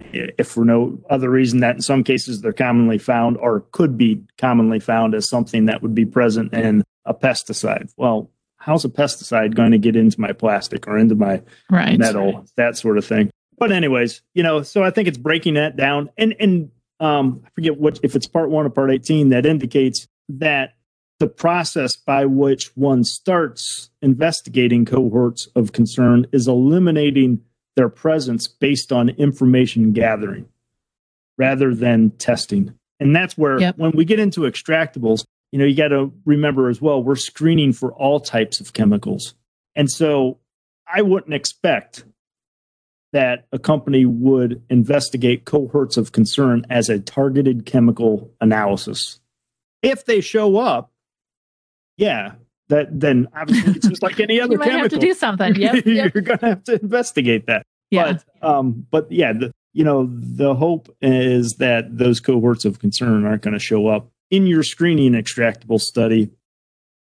if 0.01 0.49
for 0.49 0.65
no 0.65 0.99
other 1.11 1.31
reason 1.31 1.61
that 1.61 1.77
in 1.77 1.83
some 1.83 2.05
cases 2.05 2.41
they're 2.41 2.53
commonly 2.53 2.99
found 2.99 3.37
or 3.39 3.61
could 3.73 3.97
be 3.97 4.23
commonly 4.39 4.81
found 4.81 5.15
as 5.15 5.29
something 5.29 5.67
that 5.67 5.83
would 5.83 5.95
be 5.95 6.05
present 6.05 6.53
in 6.53 6.85
a 7.05 7.15
pesticide. 7.15 7.93
Well 7.97 8.31
how's 8.57 8.85
a 8.85 8.89
pesticide 8.89 9.55
going 9.55 9.71
to 9.71 9.79
get 9.79 9.97
into 9.97 10.21
my 10.21 10.33
plastic 10.33 10.89
or 10.89 10.99
into 10.99 11.15
my 11.15 11.43
right. 11.71 11.99
metal? 11.99 12.47
That 12.57 12.77
sort 12.77 12.99
of 12.99 13.05
thing. 13.05 13.31
But 13.59 13.73
anyways 13.73 14.23
you 14.35 14.43
know 14.43 14.63
so 14.63 14.83
i 14.83 14.91
think 14.91 15.09
it's 15.09 15.19
breaking 15.19 15.55
that 15.55 15.77
down. 15.77 16.11
And 16.17 16.35
and 16.39 16.71
um 17.01 17.43
i 17.47 17.51
forget 17.55 17.79
what 17.79 18.01
if 18.03 18.17
it's 18.17 18.27
part 18.27 18.51
one 18.51 18.67
or 18.67 18.71
part 18.71 18.91
18 18.91 19.31
that 19.31 19.47
indicates 19.47 20.07
that 20.29 20.75
the 21.19 21.27
process 21.27 21.97
by 21.97 22.27
which 22.27 22.69
one 22.77 23.03
starts 23.03 23.91
investigating 24.03 24.85
cohorts 24.85 25.49
of 25.57 25.73
concern 25.73 26.27
is 26.33 26.47
eliminating 26.47 27.41
their 27.77 27.89
presence 27.89 28.49
based 28.49 28.93
on 28.93 29.11
information 29.11 29.93
gathering 29.93 30.49
rather 31.39 31.75
than 31.75 32.11
testing. 32.13 32.75
And 32.99 33.15
that's 33.15 33.37
where, 33.37 33.61
yep. 33.61 33.77
when 33.77 33.93
we 33.93 34.05
get 34.05 34.19
into 34.19 34.41
extractables, 34.41 35.25
you 35.53 35.59
know, 35.59 35.65
you 35.65 35.77
got 35.77 35.89
to 35.89 36.13
remember 36.25 36.69
as 36.69 36.81
well, 36.81 37.03
we're 37.03 37.15
screening 37.15 37.73
for 37.73 37.93
all 37.93 38.19
types 38.19 38.61
of 38.61 38.73
chemicals. 38.73 39.35
And 39.75 39.91
so 39.91 40.39
I 40.93 41.03
wouldn't 41.03 41.35
expect 41.35 42.05
that 43.13 43.47
a 43.53 43.59
company 43.59 44.05
would 44.05 44.63
investigate 44.69 45.45
cohorts 45.45 45.97
of 45.97 46.13
concern 46.13 46.67
as 46.69 46.89
a 46.89 46.99
targeted 46.99 47.65
chemical 47.65 48.31
analysis. 48.41 49.21
If 49.83 50.05
they 50.05 50.21
show 50.21 50.57
up, 50.57 50.91
yeah, 51.97 52.33
that 52.69 52.89
then 52.99 53.29
obviously 53.35 53.75
it's 53.75 53.89
just 53.89 54.03
like 54.03 54.21
any 54.21 54.41
other 54.41 54.55
you 54.55 54.59
might 54.59 54.67
chemical. 54.67 54.83
have 54.83 54.91
to 54.93 54.99
do 54.99 55.15
something. 55.15 55.55
Yep, 55.55 55.75
yep. 55.87 56.15
You're 56.15 56.23
going 56.23 56.39
to 56.39 56.47
have 56.47 56.65
to 56.65 56.81
investigate 56.81 57.47
that. 57.47 57.65
Yeah. 57.91 58.19
But, 58.41 58.49
um, 58.49 58.87
but 58.91 59.11
yeah, 59.11 59.33
the, 59.33 59.53
you 59.73 59.85
know, 59.85 60.09
the 60.11 60.55
hope 60.55 60.95
is 61.01 61.55
that 61.55 61.97
those 61.97 62.21
cohorts 62.21 62.65
of 62.65 62.79
concern 62.79 63.25
aren't 63.25 63.43
going 63.43 63.55
to 63.55 63.61
show 63.61 63.89
up 63.89 64.09
in 64.31 64.47
your 64.47 64.63
screening 64.63 65.13
extractable 65.13 65.81
study. 65.81 66.31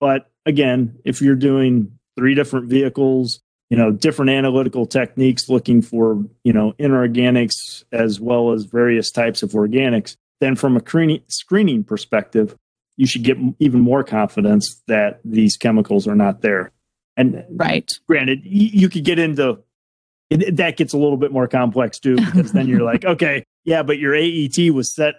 But 0.00 0.30
again, 0.46 0.98
if 1.04 1.22
you're 1.22 1.36
doing 1.36 1.98
three 2.16 2.34
different 2.34 2.66
vehicles, 2.66 3.40
you 3.70 3.76
know, 3.76 3.90
different 3.90 4.30
analytical 4.30 4.86
techniques 4.86 5.48
looking 5.48 5.82
for, 5.82 6.22
you 6.42 6.52
know, 6.52 6.72
inorganics 6.78 7.84
as 7.92 8.20
well 8.20 8.52
as 8.52 8.64
various 8.64 9.10
types 9.10 9.42
of 9.42 9.50
organics, 9.52 10.16
then 10.40 10.54
from 10.56 10.76
a 10.76 11.20
screening 11.28 11.84
perspective, 11.84 12.56
you 12.96 13.06
should 13.06 13.22
get 13.22 13.36
even 13.58 13.80
more 13.80 14.04
confidence 14.04 14.82
that 14.86 15.20
these 15.24 15.56
chemicals 15.56 16.06
are 16.06 16.14
not 16.14 16.42
there. 16.42 16.72
And 17.16 17.44
right, 17.50 17.90
granted, 18.06 18.40
you 18.44 18.88
could 18.88 19.04
get 19.04 19.18
into 19.18 19.58
it, 20.30 20.56
that 20.56 20.76
gets 20.76 20.92
a 20.92 20.98
little 20.98 21.16
bit 21.16 21.32
more 21.32 21.46
complex 21.46 21.98
too, 21.98 22.16
because 22.16 22.52
then 22.52 22.66
you're 22.66 22.82
like, 22.82 23.04
okay, 23.04 23.44
yeah, 23.64 23.82
but 23.82 23.98
your 23.98 24.14
AET 24.14 24.72
was 24.72 24.94
set 24.94 25.14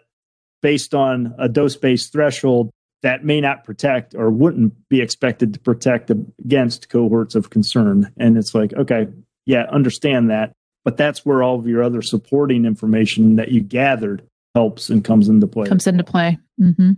based 0.62 0.94
on 0.94 1.36
a 1.38 1.48
dose 1.48 1.76
based 1.76 2.12
threshold 2.12 2.72
that 3.02 3.24
may 3.24 3.40
not 3.40 3.64
protect 3.64 4.16
or 4.16 4.30
wouldn't 4.32 4.74
be 4.90 5.00
expected 5.00 5.54
to 5.54 5.60
protect 5.60 6.10
against 6.10 6.90
cohorts 6.90 7.36
of 7.36 7.50
concern. 7.50 8.12
And 8.18 8.38
it's 8.38 8.56
like, 8.56 8.74
okay, 8.74 9.08
yeah, 9.46 9.66
understand 9.72 10.32
that. 10.32 10.54
But 10.84 10.98
that's 10.98 11.26
where 11.26 11.44
all 11.44 11.60
of 11.60 11.68
your 11.68 11.84
other 11.84 12.02
supporting 12.02 12.66
information 12.66 13.36
that 13.36 13.52
you 13.52 13.62
gathered 13.62 14.28
helps 14.54 14.90
and 14.90 15.04
comes 15.04 15.30
into 15.30 15.48
play. 15.48 15.68
Comes 15.68 15.88
into 15.88 16.04
play. 16.04 16.38
Mm-hmm 16.60 16.94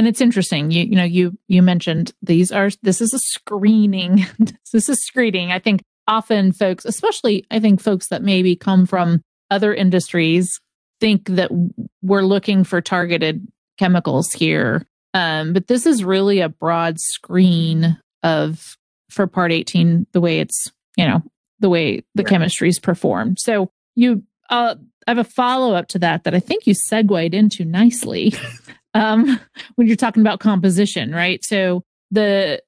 and 0.00 0.08
it's 0.08 0.22
interesting. 0.22 0.70
You 0.70 0.84
you 0.84 0.96
know 0.96 1.04
you 1.04 1.38
you 1.46 1.60
mentioned 1.60 2.14
these 2.22 2.50
are 2.50 2.70
this 2.82 3.02
is 3.02 3.12
a 3.12 3.18
screening. 3.18 4.24
This 4.72 4.88
is 4.88 5.04
screening. 5.04 5.50
I 5.50 5.58
think 5.58 5.82
often 6.06 6.52
folks 6.52 6.84
especially 6.84 7.44
i 7.50 7.60
think 7.60 7.80
folks 7.80 8.08
that 8.08 8.22
maybe 8.22 8.56
come 8.56 8.84
from 8.84 9.22
other 9.50 9.72
industries 9.72 10.60
think 11.00 11.26
that 11.26 11.50
we're 12.02 12.22
looking 12.22 12.64
for 12.64 12.80
targeted 12.80 13.46
chemicals 13.78 14.32
here. 14.32 14.86
Um, 15.14 15.54
but 15.54 15.66
this 15.66 15.86
is 15.86 16.04
really 16.04 16.40
a 16.40 16.48
broad 16.48 17.00
screen 17.00 17.98
of 18.22 18.76
for 19.08 19.26
part 19.26 19.50
18 19.50 20.06
the 20.12 20.20
way 20.20 20.38
it's 20.38 20.70
you 20.96 21.06
know 21.06 21.22
the 21.58 21.68
way 21.68 22.04
the 22.14 22.22
right. 22.22 22.28
chemistry 22.28 22.68
is 22.68 22.78
performed 22.78 23.40
so 23.40 23.72
you 23.96 24.22
uh, 24.50 24.76
i 25.06 25.10
have 25.10 25.18
a 25.18 25.24
follow-up 25.24 25.88
to 25.88 25.98
that 25.98 26.22
that 26.22 26.34
i 26.34 26.38
think 26.38 26.66
you 26.66 26.74
segued 26.74 27.34
into 27.34 27.64
nicely 27.64 28.34
um, 28.94 29.40
when 29.76 29.86
you're 29.86 29.96
talking 29.96 30.20
about 30.20 30.40
composition, 30.40 31.12
right? 31.12 31.44
So 31.44 31.82
the 32.10 32.62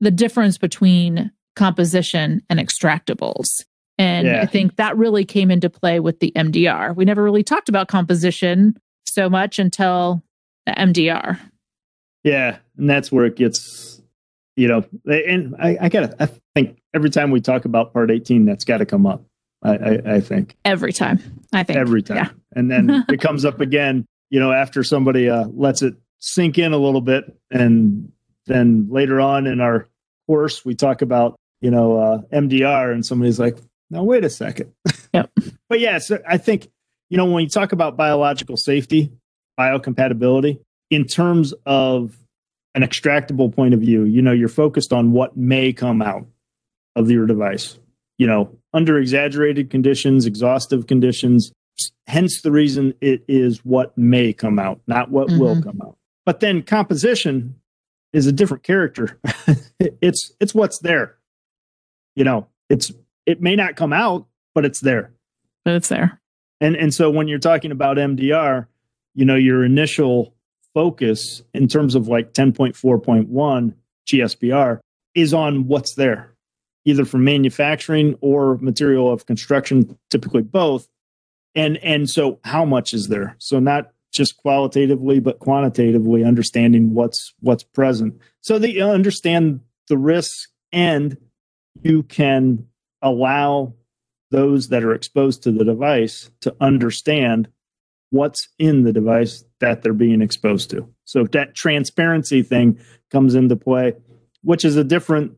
the 0.00 0.10
difference 0.10 0.58
between 0.58 1.30
composition 1.56 2.40
and 2.48 2.58
extractables. 2.58 3.64
And 3.98 4.26
yeah. 4.26 4.40
I 4.40 4.46
think 4.46 4.76
that 4.76 4.96
really 4.96 5.26
came 5.26 5.50
into 5.50 5.68
play 5.68 6.00
with 6.00 6.20
the 6.20 6.32
MDR. 6.34 6.96
We 6.96 7.04
never 7.04 7.22
really 7.22 7.42
talked 7.42 7.68
about 7.68 7.88
composition 7.88 8.78
so 9.04 9.28
much 9.28 9.58
until 9.58 10.22
the 10.64 10.72
MDR. 10.72 11.38
Yeah, 12.24 12.58
and 12.78 12.88
that's 12.88 13.12
where 13.12 13.26
it 13.26 13.36
gets, 13.36 14.00
you 14.56 14.68
know, 14.68 14.84
and 15.04 15.54
I, 15.58 15.76
I 15.82 15.88
gotta, 15.90 16.14
I 16.18 16.28
think 16.54 16.80
every 16.94 17.10
time 17.10 17.30
we 17.30 17.40
talk 17.40 17.66
about 17.66 17.92
Part 17.92 18.10
18, 18.10 18.46
that's 18.46 18.64
got 18.64 18.78
to 18.78 18.86
come 18.86 19.06
up. 19.06 19.22
I, 19.62 19.76
I, 19.76 20.14
I, 20.14 20.20
think 20.20 20.56
every 20.64 20.92
time. 20.92 21.20
I 21.52 21.62
think 21.62 21.78
every 21.78 22.02
time, 22.02 22.16
yeah. 22.16 22.28
and 22.52 22.70
then 22.70 23.04
it 23.10 23.20
comes 23.20 23.44
up 23.44 23.60
again 23.60 24.06
you 24.30 24.40
know, 24.40 24.52
after 24.52 24.82
somebody 24.82 25.28
uh, 25.28 25.46
lets 25.48 25.82
it 25.82 25.94
sink 26.20 26.58
in 26.58 26.72
a 26.72 26.78
little 26.78 27.00
bit. 27.00 27.36
And 27.50 28.12
then 28.46 28.88
later 28.90 29.20
on 29.20 29.46
in 29.46 29.60
our 29.60 29.88
course, 30.26 30.64
we 30.64 30.74
talk 30.74 31.02
about, 31.02 31.36
you 31.60 31.70
know, 31.70 31.98
uh, 31.98 32.18
MDR, 32.32 32.92
and 32.92 33.04
somebody's 33.04 33.40
like, 33.40 33.58
now, 33.90 34.04
wait 34.04 34.24
a 34.24 34.30
second. 34.30 34.72
Yep. 35.12 35.30
but 35.68 35.80
yeah, 35.80 35.98
so 35.98 36.20
I 36.26 36.38
think, 36.38 36.70
you 37.08 37.16
know, 37.16 37.26
when 37.26 37.42
you 37.42 37.50
talk 37.50 37.72
about 37.72 37.96
biological 37.96 38.56
safety, 38.56 39.12
biocompatibility, 39.58 40.60
in 40.90 41.06
terms 41.06 41.52
of 41.66 42.16
an 42.74 42.82
extractable 42.82 43.54
point 43.54 43.74
of 43.74 43.80
view, 43.80 44.04
you 44.04 44.22
know, 44.22 44.32
you're 44.32 44.48
focused 44.48 44.92
on 44.92 45.10
what 45.10 45.36
may 45.36 45.72
come 45.72 46.02
out 46.02 46.26
of 46.94 47.10
your 47.10 47.26
device. 47.26 47.78
You 48.18 48.26
know, 48.26 48.56
under 48.72 48.98
exaggerated 48.98 49.70
conditions, 49.70 50.26
exhaustive 50.26 50.86
conditions, 50.86 51.52
hence 52.06 52.42
the 52.42 52.52
reason 52.52 52.94
it 53.00 53.24
is 53.28 53.64
what 53.64 53.96
may 53.96 54.32
come 54.32 54.58
out, 54.58 54.80
not 54.86 55.10
what 55.10 55.28
mm-hmm. 55.28 55.38
will 55.38 55.62
come 55.62 55.80
out. 55.82 55.96
But 56.26 56.40
then 56.40 56.62
composition 56.62 57.56
is 58.12 58.26
a 58.26 58.32
different 58.32 58.62
character. 58.62 59.18
it's 59.78 60.32
it's 60.40 60.54
what's 60.54 60.78
there. 60.80 61.16
You 62.16 62.24
know, 62.24 62.46
it's 62.68 62.92
it 63.26 63.40
may 63.40 63.56
not 63.56 63.76
come 63.76 63.92
out, 63.92 64.26
but 64.54 64.64
it's 64.64 64.80
there. 64.80 65.12
But 65.64 65.74
it's 65.74 65.88
there. 65.88 66.20
And 66.60 66.76
and 66.76 66.92
so 66.92 67.10
when 67.10 67.28
you're 67.28 67.38
talking 67.38 67.70
about 67.70 67.96
MDR, 67.96 68.66
you 69.14 69.24
know, 69.24 69.36
your 69.36 69.64
initial 69.64 70.34
focus 70.74 71.42
in 71.52 71.68
terms 71.68 71.94
of 71.94 72.08
like 72.08 72.32
10.4.1 72.32 73.74
GSPR 74.06 74.78
is 75.14 75.34
on 75.34 75.66
what's 75.66 75.94
there, 75.94 76.34
either 76.84 77.04
from 77.04 77.24
manufacturing 77.24 78.16
or 78.20 78.56
material 78.58 79.12
of 79.12 79.26
construction, 79.26 79.98
typically 80.10 80.42
both 80.42 80.88
and 81.54 81.76
and 81.78 82.08
so 82.08 82.38
how 82.44 82.64
much 82.64 82.94
is 82.94 83.08
there? 83.08 83.36
So 83.38 83.58
not 83.58 83.92
just 84.12 84.36
qualitatively 84.36 85.20
but 85.20 85.38
quantitatively 85.38 86.24
understanding 86.24 86.94
what's 86.94 87.34
what's 87.40 87.62
present. 87.62 88.18
So 88.40 88.58
that 88.58 88.72
you 88.72 88.84
understand 88.84 89.60
the 89.88 89.98
risks 89.98 90.48
and 90.72 91.16
you 91.82 92.02
can 92.04 92.66
allow 93.02 93.74
those 94.30 94.68
that 94.68 94.84
are 94.84 94.94
exposed 94.94 95.42
to 95.42 95.52
the 95.52 95.64
device 95.64 96.30
to 96.40 96.54
understand 96.60 97.48
what's 98.10 98.48
in 98.58 98.82
the 98.82 98.92
device 98.92 99.44
that 99.60 99.82
they're 99.82 99.92
being 99.92 100.20
exposed 100.22 100.70
to. 100.70 100.88
So 101.04 101.24
that 101.24 101.54
transparency 101.54 102.42
thing 102.42 102.78
comes 103.10 103.34
into 103.34 103.56
play 103.56 103.94
which 104.42 104.64
is 104.64 104.76
a 104.76 104.84
different 104.84 105.32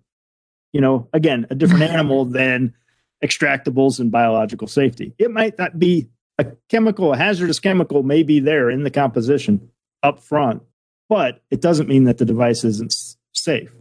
you 0.73 0.81
know 0.81 1.09
again 1.13 1.47
a 1.51 1.55
different 1.55 1.83
animal 1.83 2.25
than 2.25 2.75
extractables 3.23 4.01
and 4.01 4.11
biological 4.11 4.69
safety. 4.69 5.15
It 5.19 5.31
might 5.31 5.59
not 5.59 5.79
be 5.79 6.09
a 6.39 6.47
chemical, 6.69 7.13
a 7.13 7.17
hazardous 7.17 7.61
chemical 7.61 8.03
may 8.03 8.23
be 8.23 8.41
there 8.41 8.71
in 8.71 8.85
the 8.85 8.91
composition 8.91 9.71
up 10.03 10.21
front, 10.21 10.63
but 11.09 11.43
it 11.51 11.61
doesn't 11.61 11.89
mean 11.89 12.05
that 12.05 12.19
the 12.19 12.25
device 12.25 12.65
isn't 12.65 12.95
safe. 13.33 13.73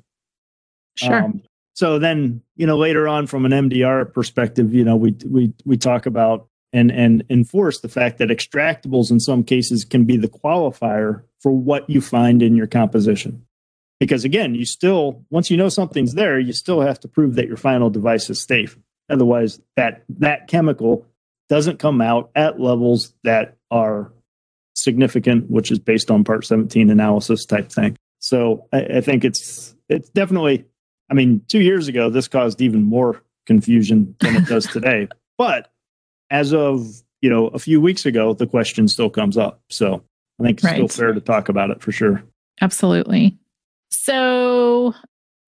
Sure. 0.95 1.23
Um, 1.23 1.43
so 1.73 1.99
then, 1.99 2.41
you 2.55 2.67
know, 2.67 2.77
later 2.77 3.07
on 3.07 3.27
from 3.27 3.45
an 3.45 3.51
MDR 3.51 4.13
perspective, 4.13 4.73
you 4.73 4.83
know, 4.83 4.95
we 4.95 5.15
we 5.25 5.53
we 5.65 5.77
talk 5.77 6.05
about 6.05 6.47
and 6.73 6.91
and 6.91 7.23
enforce 7.29 7.79
the 7.79 7.89
fact 7.89 8.17
that 8.17 8.29
extractables 8.29 9.09
in 9.09 9.19
some 9.19 9.43
cases 9.43 9.85
can 9.85 10.05
be 10.05 10.17
the 10.17 10.27
qualifier 10.27 11.23
for 11.39 11.51
what 11.51 11.89
you 11.89 12.01
find 12.01 12.43
in 12.43 12.55
your 12.55 12.67
composition. 12.67 13.45
Because 13.99 14.25
again, 14.25 14.53
you 14.53 14.65
still 14.65 15.23
once 15.29 15.49
you 15.49 15.57
know 15.57 15.69
something's 15.69 16.13
there, 16.13 16.39
you 16.39 16.53
still 16.53 16.81
have 16.81 16.99
to 16.99 17.07
prove 17.07 17.35
that 17.35 17.47
your 17.47 17.57
final 17.57 17.89
device 17.89 18.29
is 18.29 18.41
safe. 18.41 18.77
Otherwise, 19.11 19.59
that 19.75 20.03
that 20.09 20.47
chemical 20.47 21.05
doesn't 21.49 21.79
come 21.79 22.01
out 22.01 22.31
at 22.35 22.59
levels 22.59 23.13
that 23.23 23.57
are 23.69 24.11
significant, 24.73 25.49
which 25.51 25.69
is 25.69 25.79
based 25.79 26.09
on 26.09 26.23
part 26.23 26.45
17 26.45 26.89
analysis 26.89 27.45
type 27.45 27.69
thing. 27.71 27.97
So 28.19 28.67
I, 28.71 28.79
I 28.97 29.01
think 29.01 29.23
it's 29.25 29.75
it's 29.89 30.09
definitely. 30.09 30.65
I 31.09 31.13
mean, 31.13 31.41
two 31.49 31.59
years 31.59 31.89
ago, 31.89 32.09
this 32.09 32.29
caused 32.29 32.61
even 32.61 32.83
more 32.83 33.21
confusion 33.45 34.15
than 34.21 34.37
it 34.37 34.45
does 34.45 34.65
today. 34.67 35.07
But 35.37 35.71
as 36.29 36.53
of 36.53 36.85
you 37.21 37.29
know 37.29 37.47
a 37.47 37.57
few 37.59 37.81
weeks 37.81 38.05
ago, 38.05 38.33
the 38.33 38.45
question 38.45 38.87
still 38.87 39.09
comes 39.09 39.37
up. 39.37 39.61
So 39.69 40.03
I 40.39 40.43
think 40.43 40.59
it's 40.59 40.63
Right. 40.65 40.75
still 40.75 40.87
fair 40.87 41.13
to 41.13 41.19
talk 41.19 41.49
about 41.49 41.71
it 41.71 41.81
for 41.81 41.91
sure. 41.91 42.23
Absolutely. 42.61 43.37
So 43.89 44.93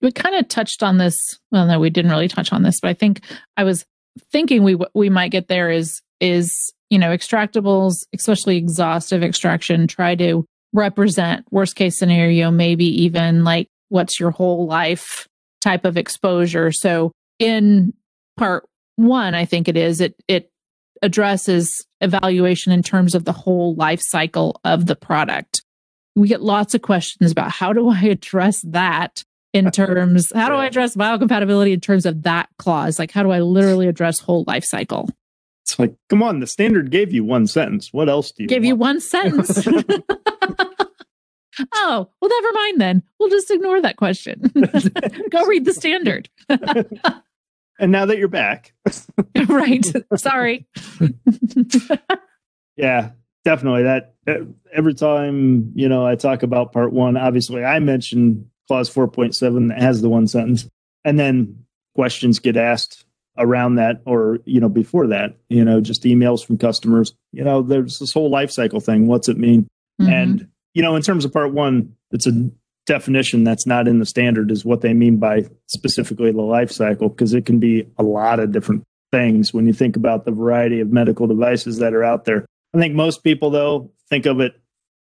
we 0.03 0.11
kind 0.11 0.35
of 0.35 0.47
touched 0.47 0.83
on 0.83 0.99
this. 0.99 1.39
Well, 1.51 1.65
no, 1.65 1.79
we 1.79 1.89
didn't 1.89 2.11
really 2.11 2.27
touch 2.27 2.53
on 2.53 2.61
this, 2.61 2.79
but 2.79 2.89
I 2.89 2.93
think 2.93 3.21
I 3.57 3.63
was 3.63 3.85
thinking 4.31 4.61
we 4.61 4.77
we 4.93 5.09
might 5.09 5.31
get 5.31 5.47
there 5.47 5.71
is 5.71 6.01
is 6.19 6.71
you 6.91 6.99
know 6.99 7.09
extractables, 7.09 8.05
especially 8.13 8.57
exhaustive 8.57 9.23
extraction, 9.23 9.87
try 9.87 10.13
to 10.15 10.45
represent 10.73 11.45
worst 11.51 11.75
case 11.75 11.97
scenario, 11.97 12.51
maybe 12.51 12.85
even 13.03 13.43
like 13.43 13.69
what's 13.89 14.19
your 14.19 14.31
whole 14.31 14.67
life 14.67 15.27
type 15.61 15.85
of 15.85 15.97
exposure. 15.97 16.71
So 16.71 17.11
in 17.39 17.93
part 18.37 18.65
one, 18.97 19.33
I 19.33 19.45
think 19.45 19.67
it 19.67 19.77
is 19.77 20.01
it 20.01 20.15
it 20.27 20.51
addresses 21.01 21.85
evaluation 22.01 22.71
in 22.71 22.83
terms 22.83 23.15
of 23.15 23.25
the 23.25 23.31
whole 23.31 23.73
life 23.75 24.01
cycle 24.01 24.59
of 24.63 24.85
the 24.85 24.95
product 24.95 25.61
we 26.15 26.27
get 26.27 26.41
lots 26.41 26.75
of 26.75 26.81
questions 26.81 27.31
about 27.31 27.51
how 27.51 27.73
do 27.73 27.89
I 27.89 28.01
address 28.03 28.61
that 28.67 29.23
in 29.53 29.69
terms, 29.71 30.31
how 30.33 30.49
do 30.49 30.55
I 30.55 30.65
address 30.65 30.95
biocompatibility 30.95 31.73
in 31.73 31.79
terms 31.79 32.05
of 32.05 32.23
that 32.23 32.49
clause? 32.57 32.99
Like, 32.99 33.11
how 33.11 33.23
do 33.23 33.31
I 33.31 33.39
literally 33.39 33.87
address 33.87 34.19
whole 34.19 34.43
life 34.47 34.65
cycle? 34.65 35.09
It's 35.61 35.79
like, 35.79 35.95
come 36.09 36.21
on, 36.21 36.39
the 36.39 36.47
standard 36.47 36.91
gave 36.91 37.13
you 37.13 37.23
one 37.23 37.47
sentence. 37.47 37.93
What 37.93 38.09
else 38.09 38.31
do 38.31 38.43
you 38.43 38.49
Give 38.49 38.65
you 38.65 38.75
one 38.75 38.99
sentence. 38.99 39.65
oh, 41.73 42.09
well, 42.21 42.29
never 42.29 42.53
mind 42.53 42.81
then. 42.81 43.03
We'll 43.19 43.29
just 43.29 43.51
ignore 43.51 43.81
that 43.81 43.95
question. 43.95 44.41
Go 45.29 45.45
read 45.45 45.65
the 45.65 45.73
standard. 45.73 46.29
And 47.79 47.91
now 47.91 48.05
that 48.05 48.17
you're 48.17 48.27
back, 48.27 48.73
right. 49.47 49.85
Sorry. 50.15 50.67
yeah, 52.75 53.11
definitely. 53.43 53.83
That 53.83 54.15
every 54.71 54.93
time 54.93 55.71
you 55.75 55.89
know 55.89 56.05
I 56.05 56.15
talk 56.15 56.43
about 56.43 56.71
part 56.71 56.93
one, 56.93 57.17
obviously 57.17 57.63
I 57.63 57.79
mention 57.79 58.49
clause 58.67 58.89
four 58.89 59.07
point 59.07 59.35
seven 59.35 59.69
that 59.69 59.81
has 59.81 60.01
the 60.01 60.09
one 60.09 60.27
sentence, 60.27 60.67
and 61.05 61.19
then 61.19 61.65
questions 61.95 62.39
get 62.39 62.57
asked 62.57 63.05
around 63.37 63.75
that 63.75 64.01
or 64.05 64.39
you 64.45 64.59
know 64.59 64.69
before 64.69 65.07
that 65.07 65.35
you 65.49 65.65
know 65.65 65.81
just 65.81 66.03
emails 66.03 66.45
from 66.45 66.55
customers 66.55 67.15
you 67.31 67.43
know 67.43 67.63
there's 67.63 67.97
this 67.97 68.13
whole 68.13 68.29
life 68.29 68.51
cycle 68.51 68.79
thing 68.79 69.07
what's 69.07 69.27
it 69.27 69.37
mean 69.37 69.67
Mhm. 70.01 70.09
And 70.09 70.47
you 70.73 70.81
know, 70.81 70.95
in 70.95 71.01
terms 71.01 71.25
of 71.25 71.33
part 71.33 71.53
one, 71.53 71.95
it's 72.11 72.27
a 72.27 72.49
definition 72.85 73.43
that's 73.43 73.65
not 73.65 73.87
in 73.87 73.99
the 73.99 74.05
standard 74.05 74.51
is 74.51 74.65
what 74.65 74.81
they 74.81 74.93
mean 74.93 75.17
by 75.17 75.45
specifically 75.67 76.31
the 76.31 76.41
life 76.41 76.71
cycle 76.71 77.09
because 77.09 77.33
it 77.33 77.45
can 77.45 77.59
be 77.59 77.87
a 77.97 78.03
lot 78.03 78.39
of 78.39 78.51
different 78.51 78.83
things 79.11 79.53
when 79.53 79.67
you 79.67 79.73
think 79.73 79.95
about 79.95 80.25
the 80.25 80.31
variety 80.31 80.79
of 80.79 80.91
medical 80.91 81.27
devices 81.27 81.77
that 81.77 81.93
are 81.93 82.03
out 82.03 82.25
there. 82.25 82.45
I 82.73 82.79
think 82.79 82.95
most 82.95 83.23
people 83.23 83.51
though 83.51 83.91
think 84.09 84.25
of 84.25 84.39
it 84.39 84.59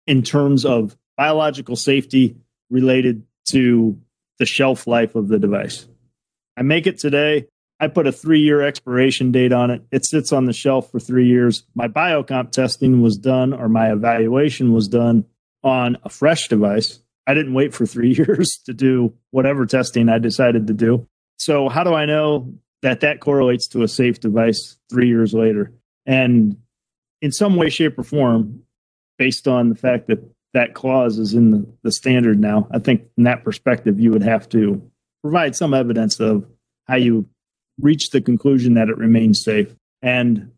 in 0.06 0.22
terms 0.22 0.66
of 0.66 0.96
biological 1.18 1.76
safety 1.76 2.36
related 2.70 3.24
to 3.50 4.00
the 4.40 4.46
shelf 4.46 4.88
life 4.88 5.16
of 5.16 5.28
the 5.28 5.40
device. 5.40 5.88
I 6.58 6.62
make 6.62 6.88
it 6.88 7.00
today. 7.00 7.48
I 7.80 7.88
put 7.88 8.08
a 8.08 8.12
three 8.12 8.40
year 8.40 8.62
expiration 8.62 9.32
date 9.32 9.52
on 9.52 9.72
it. 9.72 9.84
It 9.92 10.06
sits 10.06 10.32
on 10.32 10.46
the 10.46 10.54
shelf 10.54 10.92
for 10.92 11.00
three 11.00 11.28
years. 11.28 11.64
My 11.76 11.88
biocomp 11.88 12.52
testing 12.52 13.02
was 13.02 13.18
done 13.18 13.54
or 13.54 13.68
my 13.68 13.92
evaluation 13.92 14.72
was 14.72 14.88
done 14.88 15.26
on 15.64 15.98
a 16.04 16.10
fresh 16.10 16.48
device. 16.48 17.00
I 17.26 17.34
didn't 17.34 17.54
wait 17.54 17.74
for 17.74 17.86
three 17.86 18.14
years 18.18 18.60
to 18.66 18.74
do 18.74 19.14
whatever 19.32 19.66
testing 19.66 20.10
I 20.10 20.20
decided 20.20 20.68
to 20.68 20.74
do. 20.74 21.08
So, 21.38 21.68
how 21.70 21.84
do 21.84 21.94
I 21.94 22.06
know 22.06 22.54
that 22.82 23.02
that 23.02 23.20
correlates 23.20 23.68
to 23.70 23.84
a 23.84 23.88
safe 23.88 24.20
device 24.20 24.78
three 24.90 25.08
years 25.08 25.34
later? 25.34 25.74
And 26.06 26.58
in 27.22 27.32
some 27.32 27.56
way, 27.56 27.70
shape, 27.70 27.98
or 27.98 28.04
form, 28.04 28.64
based 29.18 29.48
on 29.48 29.70
the 29.70 29.76
fact 29.76 30.08
that 30.08 30.20
that 30.54 30.74
clause 30.74 31.18
is 31.18 31.34
in 31.34 31.52
the, 31.52 31.66
the 31.84 31.92
standard 31.92 32.40
now, 32.40 32.68
I 32.72 32.80
think 32.80 33.14
from 33.16 33.24
that 33.26 33.44
perspective, 33.44 34.00
you 34.00 34.12
would 34.12 34.24
have 34.24 34.48
to 34.50 34.82
provide 35.22 35.56
some 35.56 35.74
evidence 35.74 36.20
of 36.20 36.46
how 36.88 36.96
you 36.96 37.28
reach 37.80 38.12
the 38.12 38.22
conclusion 38.22 38.76
that 38.76 38.90
it 38.90 38.98
remains 38.98 39.44
safe. 39.44 39.74
And 40.02 40.52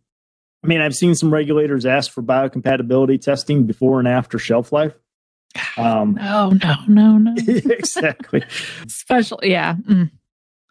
I 0.64 0.68
mean, 0.68 0.82
I've 0.82 0.96
seen 0.96 1.16
some 1.16 1.32
regulators 1.32 1.86
ask 1.86 2.12
for 2.12 2.22
biocompatibility 2.22 3.22
testing 3.22 3.66
before 3.66 4.00
and 4.00 4.08
after 4.08 4.40
shelf 4.40 4.72
life. 4.72 4.94
Um, 5.78 6.16
No, 6.22 6.50
no, 6.50 6.76
no, 6.88 7.18
no. 7.18 7.34
exactly. 7.48 8.44
Special. 8.88 9.40
Yeah. 9.44 9.76
Mm. 9.76 10.12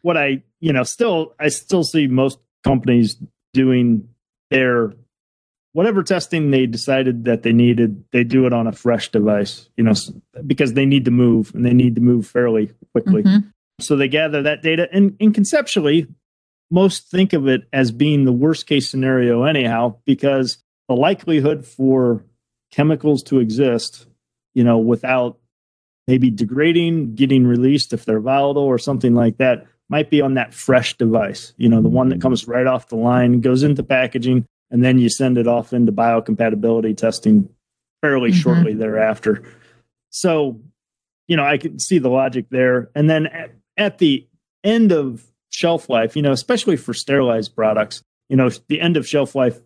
What 0.03 0.17
I, 0.17 0.43
you 0.61 0.73
know, 0.73 0.83
still, 0.83 1.35
I 1.39 1.49
still 1.49 1.85
see 1.85 2.09
most 2.09 2.39
companies 2.63 3.17
doing 3.55 4.09
their 4.51 4.93
whatever 5.75 6.03
testing 6.03 6.51
they 6.51 6.67
decided 6.67 7.25
that 7.25 7.43
they 7.43 7.53
needed, 7.53 8.03
they 8.13 8.25
do 8.25 8.47
it 8.47 8.53
on 8.53 8.67
a 8.67 8.73
fresh 8.73 9.11
device, 9.11 9.69
you 9.77 9.85
know, 9.85 9.93
because 10.47 10.73
they 10.73 10.87
need 10.87 11.05
to 11.05 11.11
move 11.11 11.53
and 11.55 11.67
they 11.67 11.75
need 11.75 11.97
to 11.97 12.01
move 12.01 12.27
fairly 12.27 12.71
quickly. 12.93 13.23
Mhm. 13.25 13.53
So 13.81 13.97
they 13.97 14.09
gather 14.09 14.41
that 14.43 14.63
data, 14.63 14.89
and, 14.93 15.17
and 15.21 15.35
conceptually, 15.35 16.07
most 16.71 17.11
think 17.11 17.33
of 17.33 17.49
it 17.49 17.63
as 17.73 17.91
being 17.91 18.25
the 18.25 18.33
worst 18.33 18.67
case 18.69 18.89
scenario, 18.89 19.43
anyhow, 19.43 19.97
because 20.07 20.59
the 20.89 20.95
likelihood 20.95 21.67
for 21.67 22.25
chemicals 22.71 23.23
to 23.25 23.41
exist, 23.41 24.07
you 24.55 24.63
know, 24.63 24.79
without 24.79 25.39
maybe 26.07 26.31
degrading, 26.31 27.17
getting 27.17 27.47
released 27.47 27.93
if 27.93 28.05
they're 28.05 28.21
volatile 28.21 28.63
or 28.63 28.79
something 28.79 29.15
like 29.15 29.39
that, 29.39 29.67
might 29.89 30.09
be 30.09 30.21
on 30.21 30.35
that 30.35 30.55
fresh 30.55 30.97
device, 30.97 31.53
you 31.57 31.69
know, 31.69 31.83
the 31.83 31.89
one 31.89 32.11
that 32.11 32.21
comes 32.21 32.47
right 32.47 32.67
off 32.67 32.89
the 32.89 32.97
line, 32.97 33.41
goes 33.41 33.65
into 33.65 33.83
packaging, 33.83 34.47
and 34.71 34.85
then 34.85 34.99
you 34.99 35.09
send 35.09 35.39
it 35.39 35.47
off 35.47 35.73
into 35.73 35.93
biocompatibility 35.93 36.97
testing 36.97 37.49
fairly 38.03 38.31
Mhm. 38.31 38.35
shortly 38.35 38.75
thereafter. 38.75 39.43
So, 40.11 40.61
you 41.29 41.37
know, 41.37 41.45
I 41.45 41.59
can 41.59 41.79
see 41.79 41.99
the 41.99 42.11
logic 42.11 42.47
there. 42.51 42.91
And 42.95 43.09
then 43.09 43.27
at, 43.27 43.51
at 43.77 43.99
the 43.99 44.27
end 44.63 44.93
of 44.93 45.25
shelf 45.51 45.89
life, 45.89 46.17
you 46.17 46.23
know, 46.23 46.33
especially 46.33 46.77
for 46.77 46.95
sterilized 46.95 47.55
products, 47.55 48.03
you 48.29 48.37
know, 48.37 48.51
the 48.69 48.81
end 48.81 48.97
of 48.97 49.07
shelf 49.07 49.35
life, 49.35 49.59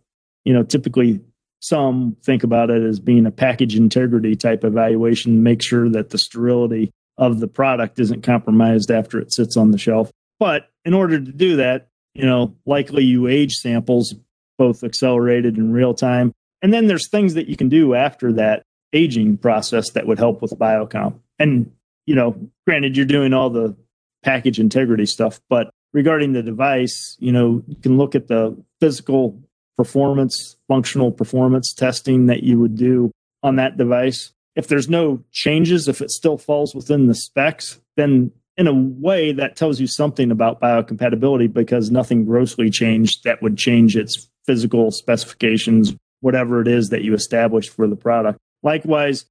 you 0.44 0.52
know, 0.52 0.62
typically 0.62 1.20
some 1.60 2.16
think 2.22 2.44
about 2.44 2.70
it 2.70 2.82
as 2.82 3.00
being 3.00 3.26
a 3.26 3.30
package 3.30 3.74
integrity 3.76 4.36
type 4.36 4.64
evaluation, 4.64 5.42
make 5.42 5.60
sure 5.62 5.88
that 5.88 6.10
the 6.10 6.18
sterility 6.18 6.90
of 7.16 7.40
the 7.40 7.48
product 7.48 7.98
isn't 7.98 8.22
compromised 8.22 8.90
after 8.90 9.18
it 9.18 9.32
sits 9.32 9.56
on 9.56 9.72
the 9.72 9.78
shelf. 9.78 10.10
But 10.38 10.68
in 10.84 10.94
order 10.94 11.18
to 11.18 11.32
do 11.32 11.56
that, 11.56 11.88
you 12.14 12.24
know, 12.24 12.54
likely 12.64 13.02
you 13.04 13.26
age 13.26 13.54
samples 13.56 14.14
both 14.58 14.84
accelerated 14.84 15.56
and 15.56 15.72
real 15.72 15.94
time. 15.94 16.32
And 16.60 16.74
then 16.74 16.88
there's 16.88 17.08
things 17.08 17.34
that 17.34 17.48
you 17.48 17.56
can 17.56 17.68
do 17.68 17.94
after 17.94 18.32
that 18.34 18.64
aging 18.92 19.38
process 19.38 19.90
that 19.92 20.06
would 20.06 20.18
help 20.18 20.42
with 20.42 20.52
biocomp. 20.52 21.18
And, 21.38 21.70
you 22.06 22.14
know, 22.14 22.36
granted, 22.66 22.96
you're 22.96 23.06
doing 23.06 23.32
all 23.32 23.50
the 23.50 23.76
package 24.22 24.58
integrity 24.58 25.06
stuff, 25.06 25.40
but 25.48 25.70
regarding 25.92 26.32
the 26.32 26.42
device, 26.42 27.16
you 27.18 27.32
know, 27.32 27.62
you 27.66 27.76
can 27.76 27.96
look 27.96 28.14
at 28.14 28.28
the 28.28 28.56
physical 28.80 29.40
performance, 29.76 30.56
functional 30.66 31.12
performance 31.12 31.72
testing 31.72 32.26
that 32.26 32.42
you 32.42 32.58
would 32.58 32.76
do 32.76 33.12
on 33.42 33.56
that 33.56 33.76
device. 33.76 34.32
If 34.56 34.66
there's 34.66 34.88
no 34.88 35.22
changes, 35.30 35.86
if 35.86 36.00
it 36.00 36.10
still 36.10 36.36
falls 36.36 36.74
within 36.74 37.06
the 37.06 37.14
specs, 37.14 37.80
then 37.96 38.32
in 38.56 38.66
a 38.66 38.74
way 38.74 39.30
that 39.32 39.54
tells 39.54 39.78
you 39.78 39.86
something 39.86 40.32
about 40.32 40.60
biocompatibility 40.60 41.50
because 41.50 41.92
nothing 41.92 42.24
grossly 42.24 42.68
changed 42.70 43.22
that 43.22 43.40
would 43.40 43.56
change 43.56 43.96
its 43.96 44.28
physical 44.48 44.90
specifications, 44.90 45.94
whatever 46.20 46.62
it 46.62 46.68
is 46.68 46.88
that 46.88 47.02
you 47.02 47.12
established 47.12 47.68
for 47.70 47.86
the 47.86 47.94
product. 47.96 48.38
Likewise, 48.62 49.26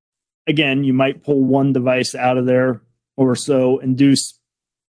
again, 0.45 0.83
you 0.83 0.93
might 0.93 1.23
pull 1.23 1.43
one 1.43 1.73
device 1.73 2.13
out 2.13 2.37
of 2.37 2.45
there 2.45 2.81
or 3.17 3.35
so 3.35 3.79
and 3.79 3.97
do 3.97 4.13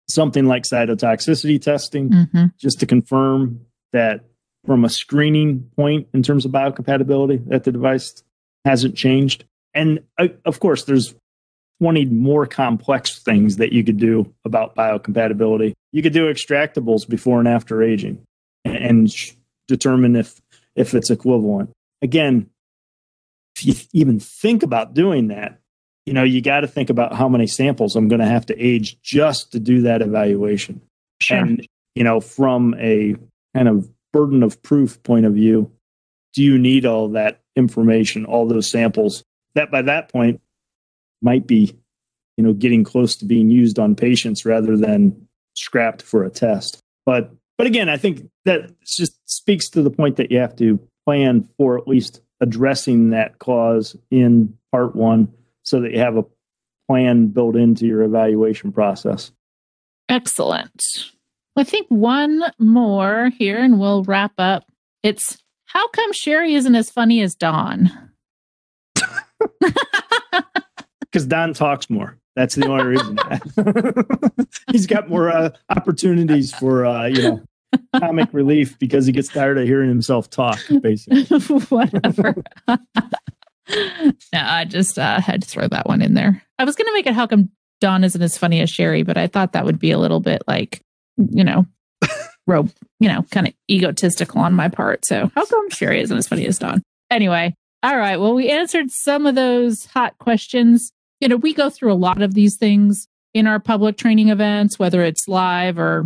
something 0.10 0.46
like 0.48 0.64
cytotoxicity 0.64 1.62
testing 1.62 2.10
Mhm. 2.10 2.54
just 2.58 2.80
to 2.80 2.86
confirm 2.86 3.60
that 3.92 4.22
from 4.66 4.86
a 4.86 4.90
screening 4.90 5.70
point 5.76 6.08
in 6.14 6.24
terms 6.24 6.46
of 6.46 6.52
biocompatibility 6.54 7.46
that 7.50 7.66
the 7.66 7.72
device 7.74 8.24
hasn't 8.66 8.96
changed 8.96 9.44
and 9.74 10.00
uh, 10.18 10.28
of 10.46 10.60
course 10.62 10.86
there's 10.86 11.16
20 11.82 12.06
more 12.06 12.46
complex 12.46 13.20
things 13.22 13.58
that 13.58 13.74
you 13.74 13.84
could 13.84 13.98
do 13.98 14.34
about 14.46 14.74
biocompatibility 14.76 15.74
you 15.92 16.02
could 16.02 16.14
do 16.14 16.32
extractables 16.32 17.08
before 17.08 17.40
and 17.40 17.48
after 17.48 17.84
aging 17.84 18.22
and, 18.64 18.76
and 18.78 19.12
sh- 19.12 19.32
determine 19.68 20.16
if 20.16 20.42
if 20.76 20.94
it's 20.94 21.10
equivalent 21.10 21.72
again 22.02 22.50
if 23.56 23.66
you 23.66 23.74
even 23.94 24.20
think 24.20 24.64
about 24.64 24.94
doing 24.94 25.28
that 25.28 25.60
you 26.06 26.14
know 26.14 26.24
you 26.24 26.42
got 26.42 26.62
to 26.62 26.68
think 26.68 26.90
about 26.90 27.14
how 27.14 27.30
many 27.30 27.48
samples 27.48 27.96
i'm 27.96 28.08
going 28.08 28.22
to 28.22 28.28
have 28.28 28.46
to 28.46 28.60
age 28.60 29.00
just 29.02 29.52
to 29.52 29.60
do 29.60 29.82
that 29.82 30.02
evaluation 30.02 30.82
Sure. 31.22 31.38
and 31.38 31.66
you 31.96 32.04
know 32.04 32.20
from 32.20 32.76
a 32.80 33.16
kind 33.56 33.68
of 33.68 33.90
burden 34.12 34.44
of 34.44 34.62
proof 34.62 35.02
point 35.04 35.26
of 35.26 35.34
view 35.34 35.72
do 36.34 36.44
you 36.44 36.58
need 36.58 36.86
all 36.86 37.10
that 37.10 37.40
information 37.56 38.26
all 38.26 38.48
those 38.48 38.70
samples 38.70 39.24
that 39.56 39.72
by 39.72 39.82
that 39.84 40.12
point 40.12 40.42
might 41.22 41.48
be 41.48 41.78
you 42.38 42.44
know, 42.44 42.54
getting 42.54 42.84
close 42.84 43.16
to 43.18 43.26
being 43.26 43.50
used 43.50 43.80
on 43.80 43.96
patients 43.96 44.46
rather 44.46 44.76
than 44.76 45.28
scrapped 45.56 46.02
for 46.02 46.24
a 46.24 46.30
test. 46.30 46.80
But 47.06 47.32
but 47.58 47.68
again, 47.68 47.90
I 47.90 47.98
think 47.98 48.30
that 48.46 48.72
just 48.82 49.18
speaks 49.30 49.70
to 49.70 49.82
the 49.82 49.92
point 49.92 50.18
that 50.18 50.32
you 50.32 50.40
have 50.40 50.56
to 50.58 50.80
plan 51.06 51.48
for 51.58 51.78
at 51.78 51.88
least 51.88 52.22
addressing 52.42 53.12
that 53.12 53.40
cause 53.40 53.96
in 54.12 54.58
part 54.72 54.96
one 54.96 55.32
so 55.64 55.80
that 55.82 55.92
you 55.92 56.00
have 56.00 56.18
a 56.18 56.26
plan 56.88 57.28
built 57.28 57.56
into 57.56 57.86
your 57.86 58.04
evaluation 58.04 58.72
process. 58.72 59.32
Excellent. 60.10 60.82
I 61.56 61.64
think 61.64 61.88
one 61.90 62.44
more 62.60 63.30
here 63.38 63.58
and 63.58 63.80
we'll 63.80 64.04
wrap 64.04 64.34
up. 64.38 64.66
It's 65.04 65.38
how 65.66 65.88
come 65.90 66.12
Sherry 66.14 66.56
isn't 66.56 66.76
as 66.76 66.90
funny 66.90 67.22
as 67.22 67.36
Don? 67.36 67.92
Because 71.14 71.28
Don 71.28 71.54
talks 71.54 71.92
more. 71.92 72.18
That's 72.36 72.56
the 72.56 72.66
only 72.66 72.86
reason. 72.86 73.20
He's 74.72 74.88
got 74.88 75.08
more 75.08 75.30
uh, 75.30 75.52
opportunities 75.70 76.52
for 76.52 76.88
uh, 76.88 77.06
you 77.06 77.22
know 77.22 77.42
comic 78.00 78.30
relief 78.34 78.80
because 78.80 79.06
he 79.06 79.12
gets 79.12 79.28
tired 79.28 79.60
of 79.60 79.66
hearing 79.68 79.90
himself 79.90 80.32
talk. 80.32 80.60
Basically, 80.82 81.24
whatever. 81.70 82.36
no, 82.68 82.78
I 84.34 84.66
just 84.66 84.98
uh, 84.98 85.22
had 85.22 85.44
to 85.44 85.48
throw 85.48 85.68
that 85.68 85.88
one 85.88 86.02
in 86.02 86.16
there. 86.16 86.42
I 86.58 86.64
was 86.64 86.76
going 86.76 86.88
to 86.88 86.94
make 86.94 87.06
it 87.06 87.14
how 87.14 87.28
come 87.28 87.52
Don 87.80 88.04
isn't 88.04 88.22
as 88.22 88.36
funny 88.36 88.62
as 88.62 88.72
Sherry, 88.72 89.04
but 89.04 89.18
I 89.18 89.28
thought 89.28 89.54
that 89.54 89.66
would 89.66 89.80
be 89.80 89.92
a 89.92 90.00
little 90.00 90.20
bit 90.20 90.42
like 90.48 90.82
you 91.18 91.44
know, 91.44 91.68
rope, 92.48 92.70
you 93.00 93.08
know, 93.08 93.22
kind 93.30 93.48
of 93.48 93.54
egotistical 93.70 94.42
on 94.42 94.54
my 94.54 94.70
part. 94.70 95.06
So 95.06 95.30
how 95.36 95.46
come 95.46 95.70
Sherry 95.70 96.02
isn't 96.02 96.18
as 96.18 96.28
funny 96.28 96.48
as 96.48 96.58
Don? 96.58 96.82
Anyway, 97.12 97.54
all 97.84 97.98
right. 97.98 98.18
Well, 98.18 98.34
we 98.34 98.50
answered 98.50 98.90
some 98.90 99.28
of 99.28 99.36
those 99.36 99.86
hot 99.86 100.18
questions 100.18 100.92
you 101.24 101.30
know, 101.30 101.38
we 101.38 101.54
go 101.54 101.70
through 101.70 101.94
a 101.94 101.96
lot 101.96 102.22
of 102.22 102.34
these 102.34 102.58
things 102.58 103.08
in 103.34 103.48
our 103.48 103.58
public 103.58 103.96
training 103.96 104.28
events, 104.28 104.78
whether 104.78 105.04
it's 105.04 105.30
live 105.30 105.80
or 105.80 106.06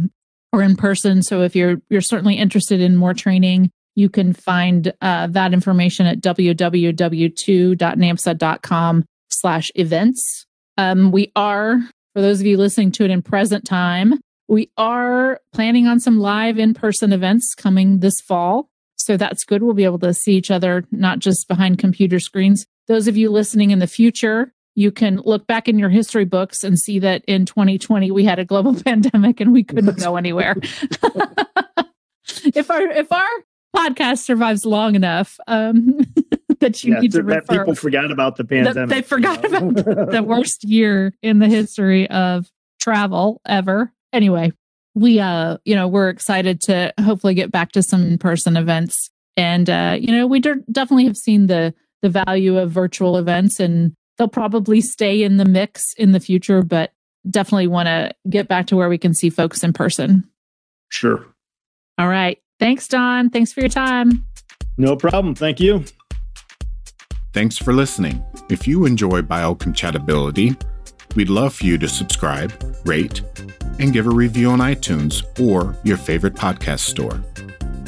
or 0.53 0.61
in 0.61 0.75
person. 0.75 1.23
So 1.23 1.41
if 1.41 1.55
you're 1.55 1.77
you're 1.89 2.01
certainly 2.01 2.35
interested 2.35 2.81
in 2.81 2.95
more 2.95 3.15
training, 3.15 3.71
you 3.95 4.09
can 4.09 4.31
find 4.31 4.93
uh, 5.01 5.25
that 5.25 5.53
information 5.53 6.05
at 6.05 6.21
www.namsa.com 6.21 9.05
slash 9.29 9.71
events. 9.73 10.45
Um, 10.77 11.11
we 11.11 11.31
are, 11.35 11.79
for 12.13 12.21
those 12.21 12.39
of 12.39 12.45
you 12.45 12.57
listening 12.57 12.91
to 12.91 13.03
it 13.03 13.09
in 13.09 13.23
present 13.23 13.65
time, 13.65 14.19
we 14.47 14.69
are 14.77 15.41
planning 15.51 15.87
on 15.87 15.99
some 15.99 16.19
live 16.19 16.59
in-person 16.59 17.11
events 17.11 17.55
coming 17.55 18.01
this 18.01 18.21
fall. 18.21 18.69
So 18.97 19.17
that's 19.17 19.43
good. 19.43 19.63
We'll 19.63 19.73
be 19.73 19.83
able 19.83 19.97
to 19.99 20.13
see 20.13 20.35
each 20.35 20.51
other, 20.51 20.83
not 20.91 21.17
just 21.17 21.47
behind 21.47 21.79
computer 21.79 22.19
screens. 22.19 22.67
Those 22.87 23.07
of 23.07 23.17
you 23.17 23.31
listening 23.31 23.71
in 23.71 23.79
the 23.79 23.87
future, 23.87 24.53
you 24.77 24.91
can 24.91 25.19
look 25.25 25.47
back 25.47 25.67
in 25.67 25.79
your 25.79 25.89
history 25.89 26.23
books 26.23 26.63
and 26.63 26.77
see 26.77 26.99
that 26.99 27.25
in 27.27 27.47
2020 27.47 28.11
we 28.11 28.23
had 28.23 28.37
a 28.37 28.45
global 28.45 28.75
pandemic 28.85 29.41
and 29.41 29.51
we 29.51 29.63
couldn't 29.63 29.99
go 29.99 30.15
anywhere. 30.15 30.55
if 32.53 32.69
our 32.69 32.81
if 32.83 33.11
our 33.11 33.27
podcast 33.75 34.19
survives 34.19 34.65
long 34.65 34.93
enough, 34.93 35.39
um, 35.47 35.99
that 36.59 36.83
you 36.83 36.93
yeah, 36.93 36.99
need 36.99 37.11
to 37.11 37.23
that 37.23 37.49
refer, 37.49 37.59
people 37.65 37.73
forgot 37.73 38.11
about 38.11 38.35
the 38.35 38.45
pandemic. 38.45 38.89
They 38.89 39.01
forgot 39.01 39.43
you 39.43 39.49
know? 39.49 39.69
about 39.69 40.11
the 40.11 40.21
worst 40.23 40.63
year 40.63 41.11
in 41.23 41.39
the 41.39 41.47
history 41.47 42.07
of 42.11 42.47
travel 42.79 43.41
ever. 43.47 43.91
Anyway, 44.13 44.51
we 44.93 45.19
uh 45.19 45.57
you 45.65 45.73
know 45.73 45.87
we're 45.87 46.09
excited 46.09 46.61
to 46.61 46.93
hopefully 46.99 47.33
get 47.33 47.51
back 47.51 47.71
to 47.71 47.81
some 47.81 48.03
in-person 48.03 48.55
events 48.55 49.09
and 49.35 49.69
uh 49.69 49.97
you 49.99 50.11
know 50.11 50.27
we 50.27 50.39
de- 50.39 50.63
definitely 50.71 51.05
have 51.05 51.17
seen 51.17 51.47
the 51.47 51.73
the 52.03 52.09
value 52.09 52.59
of 52.59 52.69
virtual 52.69 53.17
events 53.17 53.59
and 53.59 53.95
they'll 54.17 54.27
probably 54.27 54.81
stay 54.81 55.23
in 55.23 55.37
the 55.37 55.45
mix 55.45 55.93
in 55.93 56.11
the 56.11 56.19
future, 56.19 56.61
but 56.61 56.93
definitely 57.29 57.67
want 57.67 57.87
to 57.87 58.11
get 58.29 58.47
back 58.47 58.67
to 58.67 58.75
where 58.75 58.89
we 58.89 58.97
can 58.97 59.13
see 59.13 59.29
folks 59.29 59.63
in 59.63 59.73
person. 59.73 60.27
Sure. 60.89 61.25
All 61.97 62.07
right. 62.07 62.39
Thanks, 62.59 62.87
Don. 62.87 63.29
Thanks 63.29 63.53
for 63.53 63.59
your 63.59 63.69
time. 63.69 64.25
No 64.77 64.95
problem. 64.95 65.35
Thank 65.35 65.59
you. 65.59 65.83
Thanks 67.33 67.57
for 67.57 67.73
listening. 67.73 68.23
If 68.49 68.67
you 68.67 68.85
enjoy 68.85 69.21
biocompatibility, 69.21 70.59
we'd 71.15 71.29
love 71.29 71.53
for 71.55 71.65
you 71.65 71.77
to 71.77 71.87
subscribe, 71.87 72.51
rate, 72.85 73.21
and 73.79 73.93
give 73.93 74.07
a 74.07 74.11
review 74.11 74.49
on 74.49 74.59
iTunes 74.59 75.23
or 75.39 75.75
your 75.83 75.97
favorite 75.97 76.33
podcast 76.33 76.79
store. 76.79 77.23